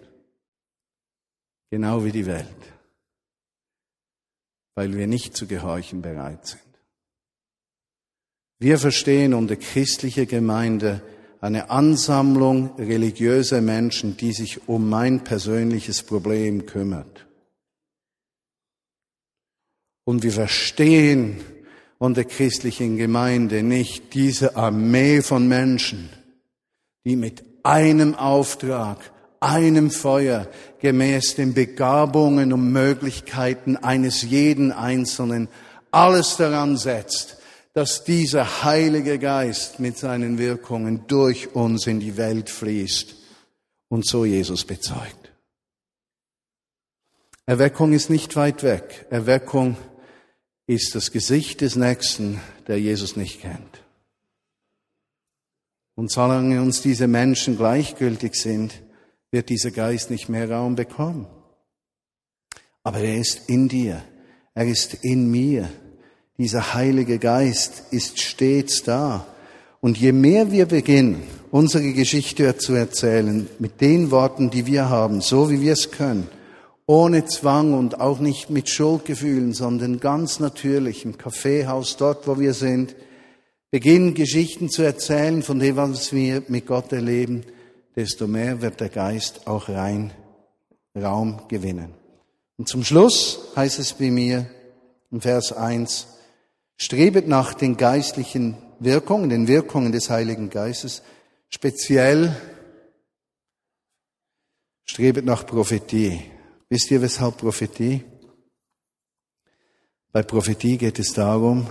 Genau 1.70 2.04
wie 2.04 2.12
die 2.12 2.26
Welt. 2.26 2.46
Weil 4.74 4.96
wir 4.96 5.06
nicht 5.06 5.36
zu 5.36 5.46
gehorchen 5.46 6.00
bereit 6.00 6.46
sind. 6.46 6.62
Wir 8.58 8.78
verstehen 8.78 9.34
unter 9.34 9.56
christlicher 9.56 10.24
Gemeinde 10.24 11.02
eine 11.42 11.70
Ansammlung 11.70 12.76
religiöser 12.78 13.60
Menschen, 13.60 14.16
die 14.16 14.32
sich 14.32 14.68
um 14.68 14.88
mein 14.88 15.24
persönliches 15.24 16.04
Problem 16.04 16.66
kümmert. 16.66 17.26
Und 20.04 20.22
wir 20.22 20.30
verstehen 20.30 21.40
unter 21.98 22.22
christlichen 22.22 22.96
Gemeinde 22.96 23.64
nicht 23.64 24.14
diese 24.14 24.54
Armee 24.56 25.20
von 25.20 25.48
Menschen, 25.48 26.10
die 27.04 27.16
mit 27.16 27.42
einem 27.64 28.14
Auftrag, 28.14 28.98
einem 29.40 29.90
Feuer 29.90 30.46
gemäß 30.80 31.34
den 31.34 31.54
Begabungen 31.54 32.52
und 32.52 32.70
Möglichkeiten 32.70 33.76
eines 33.76 34.22
jeden 34.22 34.70
Einzelnen 34.70 35.48
alles 35.90 36.36
daran 36.36 36.76
setzt, 36.76 37.41
dass 37.74 38.04
dieser 38.04 38.64
Heilige 38.64 39.18
Geist 39.18 39.80
mit 39.80 39.96
seinen 39.96 40.38
Wirkungen 40.38 41.06
durch 41.06 41.54
uns 41.54 41.86
in 41.86 42.00
die 42.00 42.16
Welt 42.16 42.50
fließt 42.50 43.14
und 43.88 44.06
so 44.06 44.24
Jesus 44.24 44.64
bezeugt. 44.64 45.32
Erweckung 47.46 47.92
ist 47.92 48.10
nicht 48.10 48.36
weit 48.36 48.62
weg. 48.62 49.06
Erweckung 49.10 49.76
ist 50.66 50.94
das 50.94 51.10
Gesicht 51.10 51.60
des 51.60 51.76
Nächsten, 51.76 52.40
der 52.66 52.80
Jesus 52.80 53.16
nicht 53.16 53.40
kennt. 53.40 53.82
Und 55.94 56.10
solange 56.10 56.60
uns 56.62 56.80
diese 56.80 57.06
Menschen 57.06 57.56
gleichgültig 57.56 58.34
sind, 58.34 58.82
wird 59.30 59.48
dieser 59.48 59.70
Geist 59.70 60.10
nicht 60.10 60.28
mehr 60.28 60.50
Raum 60.50 60.76
bekommen. 60.76 61.26
Aber 62.82 62.98
er 62.98 63.18
ist 63.18 63.48
in 63.48 63.68
dir, 63.68 64.02
er 64.54 64.66
ist 64.66 64.94
in 65.02 65.30
mir, 65.30 65.70
dieser 66.38 66.74
Heilige 66.74 67.18
Geist 67.18 67.84
ist 67.90 68.20
stets 68.20 68.82
da. 68.82 69.26
Und 69.80 69.98
je 69.98 70.12
mehr 70.12 70.50
wir 70.52 70.66
beginnen, 70.66 71.22
unsere 71.50 71.92
Geschichte 71.92 72.56
zu 72.56 72.72
erzählen, 72.72 73.48
mit 73.58 73.80
den 73.80 74.10
Worten, 74.10 74.50
die 74.50 74.66
wir 74.66 74.88
haben, 74.88 75.20
so 75.20 75.50
wie 75.50 75.60
wir 75.60 75.72
es 75.72 75.90
können, 75.90 76.28
ohne 76.86 77.24
Zwang 77.26 77.74
und 77.74 78.00
auch 78.00 78.18
nicht 78.18 78.50
mit 78.50 78.68
Schuldgefühlen, 78.68 79.52
sondern 79.52 80.00
ganz 80.00 80.40
natürlich 80.40 81.04
im 81.04 81.18
Kaffeehaus, 81.18 81.96
dort, 81.96 82.26
wo 82.26 82.38
wir 82.38 82.54
sind, 82.54 82.94
beginnen 83.70 84.14
Geschichten 84.14 84.68
zu 84.68 84.82
erzählen 84.82 85.42
von 85.42 85.58
dem, 85.58 85.76
was 85.76 86.12
wir 86.12 86.42
mit 86.48 86.66
Gott 86.66 86.92
erleben, 86.92 87.42
desto 87.96 88.26
mehr 88.26 88.62
wird 88.62 88.80
der 88.80 88.88
Geist 88.88 89.46
auch 89.46 89.68
rein 89.68 90.12
Raum 90.94 91.40
gewinnen. 91.48 91.94
Und 92.56 92.68
zum 92.68 92.84
Schluss 92.84 93.52
heißt 93.56 93.78
es 93.78 93.94
bei 93.94 94.10
mir 94.10 94.46
im 95.10 95.20
Vers 95.20 95.52
1, 95.52 96.06
Strebet 96.76 97.28
nach 97.28 97.54
den 97.54 97.76
geistlichen 97.76 98.56
Wirkungen, 98.78 99.28
den 99.28 99.46
Wirkungen 99.46 99.92
des 99.92 100.10
Heiligen 100.10 100.50
Geistes, 100.50 101.02
speziell 101.48 102.36
strebet 104.84 105.24
nach 105.24 105.46
Prophetie. 105.46 106.30
Wisst 106.68 106.90
ihr, 106.90 107.02
weshalb 107.02 107.38
Prophetie? 107.38 108.04
Bei 110.10 110.22
Prophetie 110.22 110.76
geht 110.76 110.98
es 110.98 111.12
darum, 111.12 111.66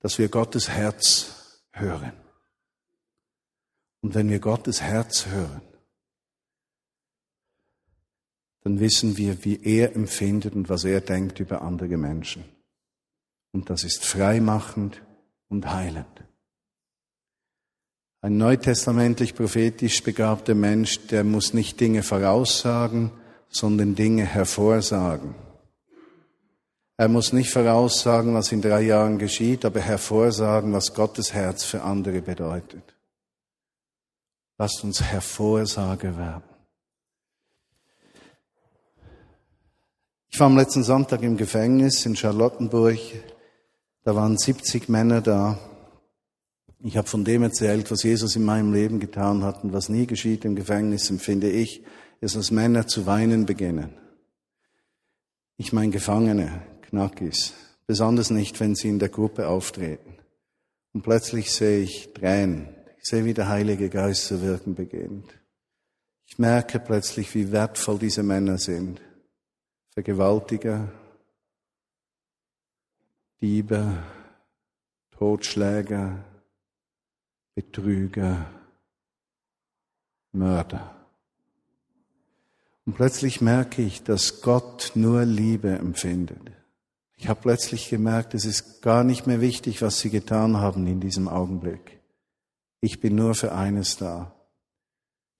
dass 0.00 0.18
wir 0.18 0.28
Gottes 0.28 0.68
Herz 0.68 1.62
hören. 1.72 2.12
Und 4.00 4.14
wenn 4.14 4.30
wir 4.30 4.40
Gottes 4.40 4.80
Herz 4.80 5.26
hören, 5.26 5.62
dann 8.62 8.80
wissen 8.80 9.16
wir, 9.16 9.44
wie 9.44 9.62
er 9.62 9.94
empfindet 9.94 10.54
und 10.54 10.68
was 10.68 10.84
er 10.84 11.00
denkt 11.00 11.40
über 11.40 11.62
andere 11.62 11.96
Menschen. 11.96 12.44
Und 13.52 13.70
das 13.70 13.84
ist 13.84 14.04
freimachend 14.04 15.02
und 15.48 15.72
heilend. 15.72 16.24
Ein 18.22 18.36
neutestamentlich 18.36 19.34
prophetisch 19.34 20.02
begabter 20.02 20.54
Mensch, 20.54 21.06
der 21.06 21.24
muss 21.24 21.54
nicht 21.54 21.80
Dinge 21.80 22.02
voraussagen, 22.02 23.12
sondern 23.48 23.94
Dinge 23.94 24.24
hervorsagen. 24.24 25.34
Er 26.98 27.08
muss 27.08 27.32
nicht 27.32 27.50
voraussagen, 27.50 28.34
was 28.34 28.52
in 28.52 28.60
drei 28.60 28.82
Jahren 28.82 29.18
geschieht, 29.18 29.64
aber 29.64 29.80
hervorsagen, 29.80 30.74
was 30.74 30.92
Gottes 30.92 31.32
Herz 31.32 31.64
für 31.64 31.82
andere 31.82 32.20
bedeutet. 32.20 32.94
Lasst 34.58 34.84
uns 34.84 35.02
Hervorsager 35.02 36.18
werden. 36.18 36.44
Ich 40.28 40.38
war 40.38 40.46
am 40.46 40.58
letzten 40.58 40.82
Sonntag 40.82 41.22
im 41.22 41.38
Gefängnis 41.38 42.04
in 42.04 42.14
Charlottenburg. 42.14 42.98
Da 44.02 44.14
waren 44.14 44.38
70 44.38 44.88
Männer 44.88 45.20
da. 45.20 45.58
Ich 46.78 46.96
habe 46.96 47.08
von 47.08 47.24
dem 47.24 47.42
erzählt, 47.42 47.90
was 47.90 48.02
Jesus 48.02 48.36
in 48.36 48.44
meinem 48.44 48.72
Leben 48.72 49.00
getan 49.00 49.44
hat 49.44 49.62
und 49.62 49.72
was 49.74 49.90
nie 49.90 50.06
geschieht 50.06 50.44
im 50.46 50.56
Gefängnis, 50.56 51.10
empfinde 51.10 51.50
ich, 51.50 51.82
ist, 52.20 52.36
dass 52.36 52.50
Männer 52.50 52.86
zu 52.86 53.04
weinen 53.06 53.44
beginnen. 53.44 53.94
Ich 55.58 55.74
meine 55.74 55.90
Gefangene, 55.90 56.62
Knackis, 56.82 57.52
besonders 57.86 58.30
nicht, 58.30 58.60
wenn 58.60 58.74
sie 58.74 58.88
in 58.88 58.98
der 58.98 59.10
Gruppe 59.10 59.48
auftreten. 59.48 60.16
Und 60.94 61.02
plötzlich 61.02 61.52
sehe 61.52 61.82
ich 61.82 62.14
Tränen. 62.14 62.68
Ich 62.98 63.04
sehe, 63.04 63.26
wie 63.26 63.34
der 63.34 63.48
Heilige 63.48 63.90
Geist 63.90 64.26
zu 64.26 64.40
wirken 64.40 64.74
beginnt. 64.74 65.28
Ich 66.26 66.38
merke 66.38 66.78
plötzlich, 66.80 67.34
wie 67.34 67.52
wertvoll 67.52 67.98
diese 67.98 68.22
Männer 68.22 68.56
sind. 68.56 69.00
Vergewaltiger, 69.90 70.92
Diebe, 73.42 73.96
Totschläger, 75.12 76.24
Betrüger, 77.54 78.46
Mörder. 80.32 80.94
Und 82.84 82.94
plötzlich 82.96 83.40
merke 83.40 83.82
ich, 83.82 84.02
dass 84.02 84.42
Gott 84.42 84.92
nur 84.94 85.24
Liebe 85.24 85.70
empfindet. 85.70 86.52
Ich 87.16 87.28
habe 87.28 87.40
plötzlich 87.40 87.88
gemerkt, 87.88 88.34
es 88.34 88.44
ist 88.44 88.82
gar 88.82 89.04
nicht 89.04 89.26
mehr 89.26 89.40
wichtig, 89.40 89.82
was 89.82 90.00
sie 90.00 90.10
getan 90.10 90.56
haben 90.56 90.86
in 90.86 91.00
diesem 91.00 91.28
Augenblick. 91.28 92.00
Ich 92.80 93.00
bin 93.00 93.14
nur 93.14 93.34
für 93.34 93.52
eines 93.52 93.96
da, 93.96 94.34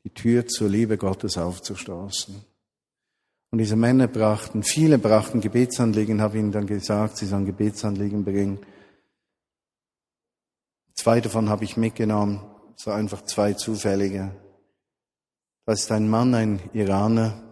die 0.05 0.11
Tür 0.11 0.47
zur 0.47 0.69
Liebe 0.69 0.99
Gottes 0.99 1.39
aufzustoßen. 1.39 2.50
Und 3.51 3.59
diese 3.59 3.77
Männer 3.77 4.07
brachten, 4.07 4.63
viele 4.63 4.99
brachten 4.99 5.41
Gebetsanliegen, 5.41 6.21
habe 6.21 6.39
ihnen 6.39 6.53
dann 6.53 6.67
gesagt, 6.67 7.17
sie 7.17 7.27
sollen 7.27 7.47
Gebetsanliegen 7.47 8.25
bringen. 8.25 8.61
Zwei 10.95 11.21
davon 11.21 11.49
habe 11.49 11.65
ich 11.65 11.77
mitgenommen, 11.77 12.43
so 12.77 12.93
einfach 12.93 13.23
zwei 13.23 13.55
zufällige. 13.55 14.31
Da 15.67 15.73
ist 15.73 15.91
ein 15.91 16.09
Mann, 16.09 16.35
ein 16.35 16.61
Iraner, 16.75 17.43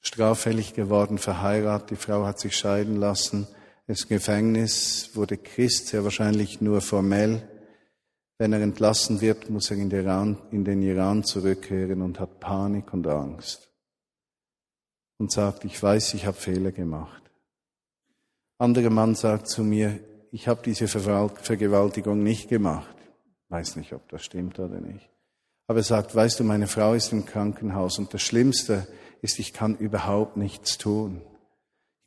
straffällig 0.00 0.74
geworden, 0.74 1.16
verheiratet, 1.16 1.90
die 1.90 1.96
Frau 1.96 2.26
hat 2.26 2.38
sich 2.38 2.56
scheiden 2.56 2.96
lassen, 2.96 3.46
ist 3.86 4.08
Gefängnis, 4.08 5.12
wurde 5.14 5.38
Christ, 5.38 5.88
sehr 5.88 6.04
wahrscheinlich 6.04 6.60
nur 6.60 6.82
formell. 6.82 7.48
Wenn 8.36 8.52
er 8.52 8.60
entlassen 8.60 9.22
wird, 9.22 9.48
muss 9.48 9.70
er 9.70 9.78
in 9.78 9.88
den 9.88 10.82
Iran 10.82 11.24
zurückkehren 11.24 12.02
und 12.02 12.20
hat 12.20 12.38
Panik 12.38 12.92
und 12.92 13.06
Angst 13.06 13.67
und 15.18 15.30
sagt, 15.32 15.64
ich 15.64 15.80
weiß, 15.80 16.14
ich 16.14 16.26
habe 16.26 16.36
Fehler 16.36 16.72
gemacht. 16.72 17.22
Anderer 18.58 18.90
Mann 18.90 19.14
sagt 19.14 19.48
zu 19.48 19.62
mir, 19.62 20.00
ich 20.30 20.48
habe 20.48 20.62
diese 20.64 20.88
Vergewaltigung 20.88 22.22
nicht 22.22 22.48
gemacht. 22.48 22.96
Weiß 23.48 23.76
nicht, 23.76 23.92
ob 23.92 24.08
das 24.08 24.24
stimmt 24.24 24.58
oder 24.58 24.80
nicht. 24.80 25.10
Aber 25.66 25.80
er 25.80 25.84
sagt, 25.84 26.14
weißt 26.14 26.40
du, 26.40 26.44
meine 26.44 26.66
Frau 26.66 26.94
ist 26.94 27.12
im 27.12 27.26
Krankenhaus 27.26 27.98
und 27.98 28.12
das 28.14 28.22
Schlimmste 28.22 28.88
ist, 29.20 29.38
ich 29.38 29.52
kann 29.52 29.76
überhaupt 29.76 30.36
nichts 30.36 30.78
tun. 30.78 31.22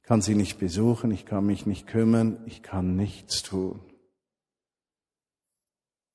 Ich 0.02 0.08
kann 0.08 0.21
sie 0.21 0.36
nicht 0.36 0.60
besuchen, 0.60 1.12
ich 1.12 1.26
kann 1.26 1.45
mich 1.45 1.65
nicht 1.65 1.88
kümmern, 1.88 2.41
ich 2.45 2.63
kann 2.63 2.95
nichts 2.95 3.43
tun. 3.43 3.80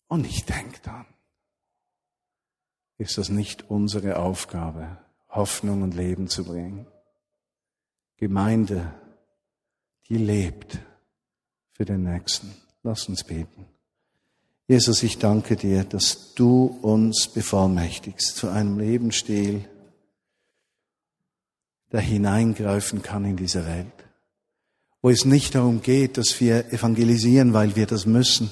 Und 0.08 0.26
ich 0.26 0.44
denke 0.44 0.78
dann, 0.82 1.06
ist 2.98 3.18
das 3.18 3.28
nicht 3.28 3.70
unsere 3.70 4.18
Aufgabe, 4.18 4.98
Hoffnung 5.36 5.82
und 5.82 5.94
Leben 5.94 6.28
zu 6.28 6.44
bringen. 6.44 6.86
Gemeinde, 8.16 8.92
die 10.08 10.16
lebt 10.16 10.78
für 11.72 11.84
den 11.84 12.02
Nächsten. 12.02 12.54
Lass 12.82 13.08
uns 13.08 13.24
beten. 13.24 13.66
Jesus, 14.66 15.02
ich 15.02 15.18
danke 15.18 15.54
dir, 15.54 15.84
dass 15.84 16.34
du 16.34 16.78
uns 16.82 17.28
bevollmächtigst 17.28 18.36
zu 18.36 18.48
einem 18.48 18.78
Lebensstil, 18.78 19.64
der 21.92 22.00
hineingreifen 22.00 23.02
kann 23.02 23.24
in 23.24 23.36
diese 23.36 23.64
Welt, 23.66 23.92
wo 25.02 25.10
es 25.10 25.24
nicht 25.24 25.54
darum 25.54 25.82
geht, 25.82 26.18
dass 26.18 26.40
wir 26.40 26.72
evangelisieren, 26.72 27.52
weil 27.52 27.76
wir 27.76 27.86
das 27.86 28.06
müssen 28.06 28.50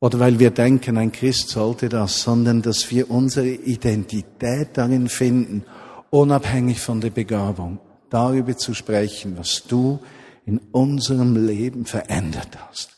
oder 0.00 0.18
weil 0.18 0.38
wir 0.38 0.50
denken, 0.50 0.96
ein 0.96 1.12
Christ 1.12 1.50
sollte 1.50 1.88
das, 1.88 2.22
sondern 2.22 2.62
dass 2.62 2.90
wir 2.90 3.10
unsere 3.10 3.48
Identität 3.48 4.70
darin 4.74 5.08
finden 5.08 5.64
unabhängig 6.10 6.80
von 6.80 7.00
der 7.00 7.10
Begabung, 7.10 7.78
darüber 8.10 8.56
zu 8.56 8.74
sprechen, 8.74 9.38
was 9.38 9.64
du 9.66 10.00
in 10.44 10.58
unserem 10.72 11.46
Leben 11.46 11.86
verändert 11.86 12.58
hast. 12.58 12.96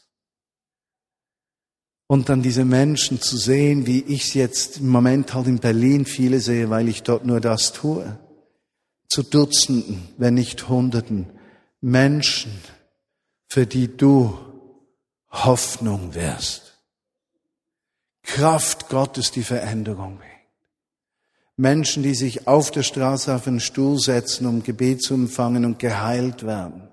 Und 2.06 2.28
dann 2.28 2.42
diese 2.42 2.64
Menschen 2.64 3.20
zu 3.20 3.36
sehen, 3.36 3.86
wie 3.86 4.02
ich 4.02 4.28
es 4.28 4.34
jetzt 4.34 4.78
im 4.78 4.88
Moment 4.88 5.32
halt 5.34 5.46
in 5.46 5.58
Berlin 5.58 6.04
viele 6.04 6.40
sehe, 6.40 6.68
weil 6.68 6.88
ich 6.88 7.02
dort 7.02 7.24
nur 7.24 7.40
das 7.40 7.72
tue. 7.72 8.18
Zu 9.08 9.22
Dutzenden, 9.22 10.08
wenn 10.18 10.34
nicht 10.34 10.68
Hunderten 10.68 11.26
Menschen, 11.80 12.52
für 13.48 13.66
die 13.66 13.96
du 13.96 14.38
Hoffnung 15.30 16.14
wirst. 16.14 16.71
Kraft 18.22 18.88
Gottes 18.88 19.30
die 19.30 19.42
Veränderung 19.42 20.18
bringt. 20.18 20.32
Menschen, 21.56 22.02
die 22.02 22.14
sich 22.14 22.46
auf 22.46 22.70
der 22.70 22.82
Straße 22.82 23.34
auf 23.34 23.46
einen 23.46 23.60
Stuhl 23.60 23.98
setzen, 23.98 24.46
um 24.46 24.62
Gebet 24.62 25.02
zu 25.02 25.14
empfangen 25.14 25.64
und 25.64 25.78
geheilt 25.78 26.44
werden. 26.44 26.88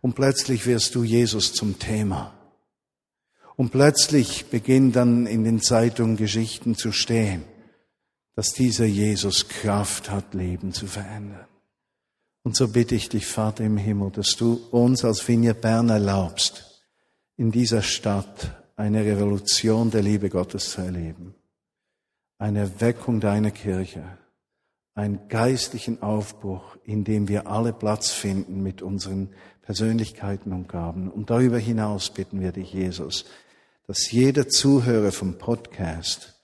Und 0.00 0.14
plötzlich 0.14 0.66
wirst 0.66 0.94
du 0.94 1.04
Jesus 1.04 1.52
zum 1.52 1.78
Thema. 1.78 2.34
Und 3.56 3.70
plötzlich 3.70 4.46
beginnen 4.46 4.92
dann 4.92 5.26
in 5.26 5.44
den 5.44 5.60
Zeitungen 5.60 6.16
Geschichten 6.16 6.74
zu 6.74 6.90
stehen, 6.90 7.44
dass 8.34 8.52
dieser 8.52 8.86
Jesus 8.86 9.48
Kraft 9.48 10.10
hat, 10.10 10.34
Leben 10.34 10.72
zu 10.72 10.86
verändern. 10.86 11.46
Und 12.42 12.56
so 12.56 12.66
bitte 12.68 12.96
ich 12.96 13.08
dich, 13.08 13.26
Vater 13.26 13.62
im 13.64 13.76
Himmel, 13.76 14.10
dass 14.10 14.30
du 14.30 14.60
uns 14.72 15.04
als 15.04 15.26
Vineyard 15.28 15.60
Bern 15.60 15.90
erlaubst, 15.90 16.82
in 17.36 17.52
dieser 17.52 17.82
Stadt 17.82 18.61
eine 18.82 19.04
Revolution 19.04 19.92
der 19.92 20.02
Liebe 20.02 20.28
Gottes 20.28 20.72
zu 20.72 20.80
erleben 20.80 21.36
eine 22.42 22.58
Erweckung 22.58 23.20
deiner 23.20 23.52
Kirche, 23.52 24.02
einen 24.96 25.28
geistlichen 25.28 26.02
Aufbruch, 26.02 26.76
in 26.82 27.04
dem 27.04 27.28
wir 27.28 27.46
alle 27.46 27.72
Platz 27.72 28.10
finden 28.10 28.64
mit 28.64 28.82
unseren 28.82 29.30
Persönlichkeiten 29.62 30.52
und 30.52 30.68
Gaben. 30.68 31.08
Und 31.08 31.30
darüber 31.30 31.58
hinaus 31.58 32.10
bitten 32.10 32.40
wir 32.40 32.50
dich, 32.50 32.72
Jesus, 32.72 33.26
dass 33.86 34.10
jeder 34.10 34.48
Zuhörer 34.48 35.12
vom 35.12 35.38
Podcast 35.38 36.34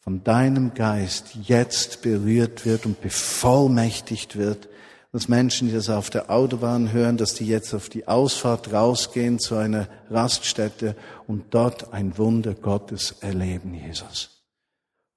von 0.00 0.22
deinem 0.22 0.74
Geist 0.74 1.36
jetzt 1.42 2.02
berührt 2.02 2.66
wird 2.66 2.84
und 2.84 3.00
bevollmächtigt 3.00 4.36
wird, 4.36 4.68
dass 5.16 5.28
Menschen, 5.28 5.68
die 5.68 5.72
das 5.72 5.88
auf 5.88 6.10
der 6.10 6.30
Autobahn 6.30 6.92
hören, 6.92 7.16
dass 7.16 7.32
die 7.32 7.46
jetzt 7.46 7.72
auf 7.72 7.88
die 7.88 8.06
Ausfahrt 8.06 8.70
rausgehen 8.70 9.38
zu 9.38 9.54
einer 9.54 9.88
Raststätte 10.10 10.94
und 11.26 11.54
dort 11.54 11.94
ein 11.94 12.18
Wunder 12.18 12.52
Gottes 12.52 13.12
erleben, 13.22 13.72
Jesus. 13.72 14.42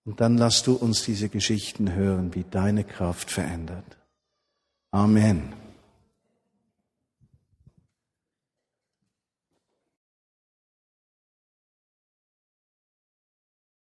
Und 0.05 0.21
dann 0.21 0.37
lass 0.37 0.63
du 0.63 0.75
uns 0.75 1.03
diese 1.03 1.27
Geschichten 1.27 1.91
hören, 1.91 2.33
wie 2.33 2.45
deine 2.49 2.85
Kraft 2.85 3.29
verändert. 3.29 3.97
Amen. 4.91 5.58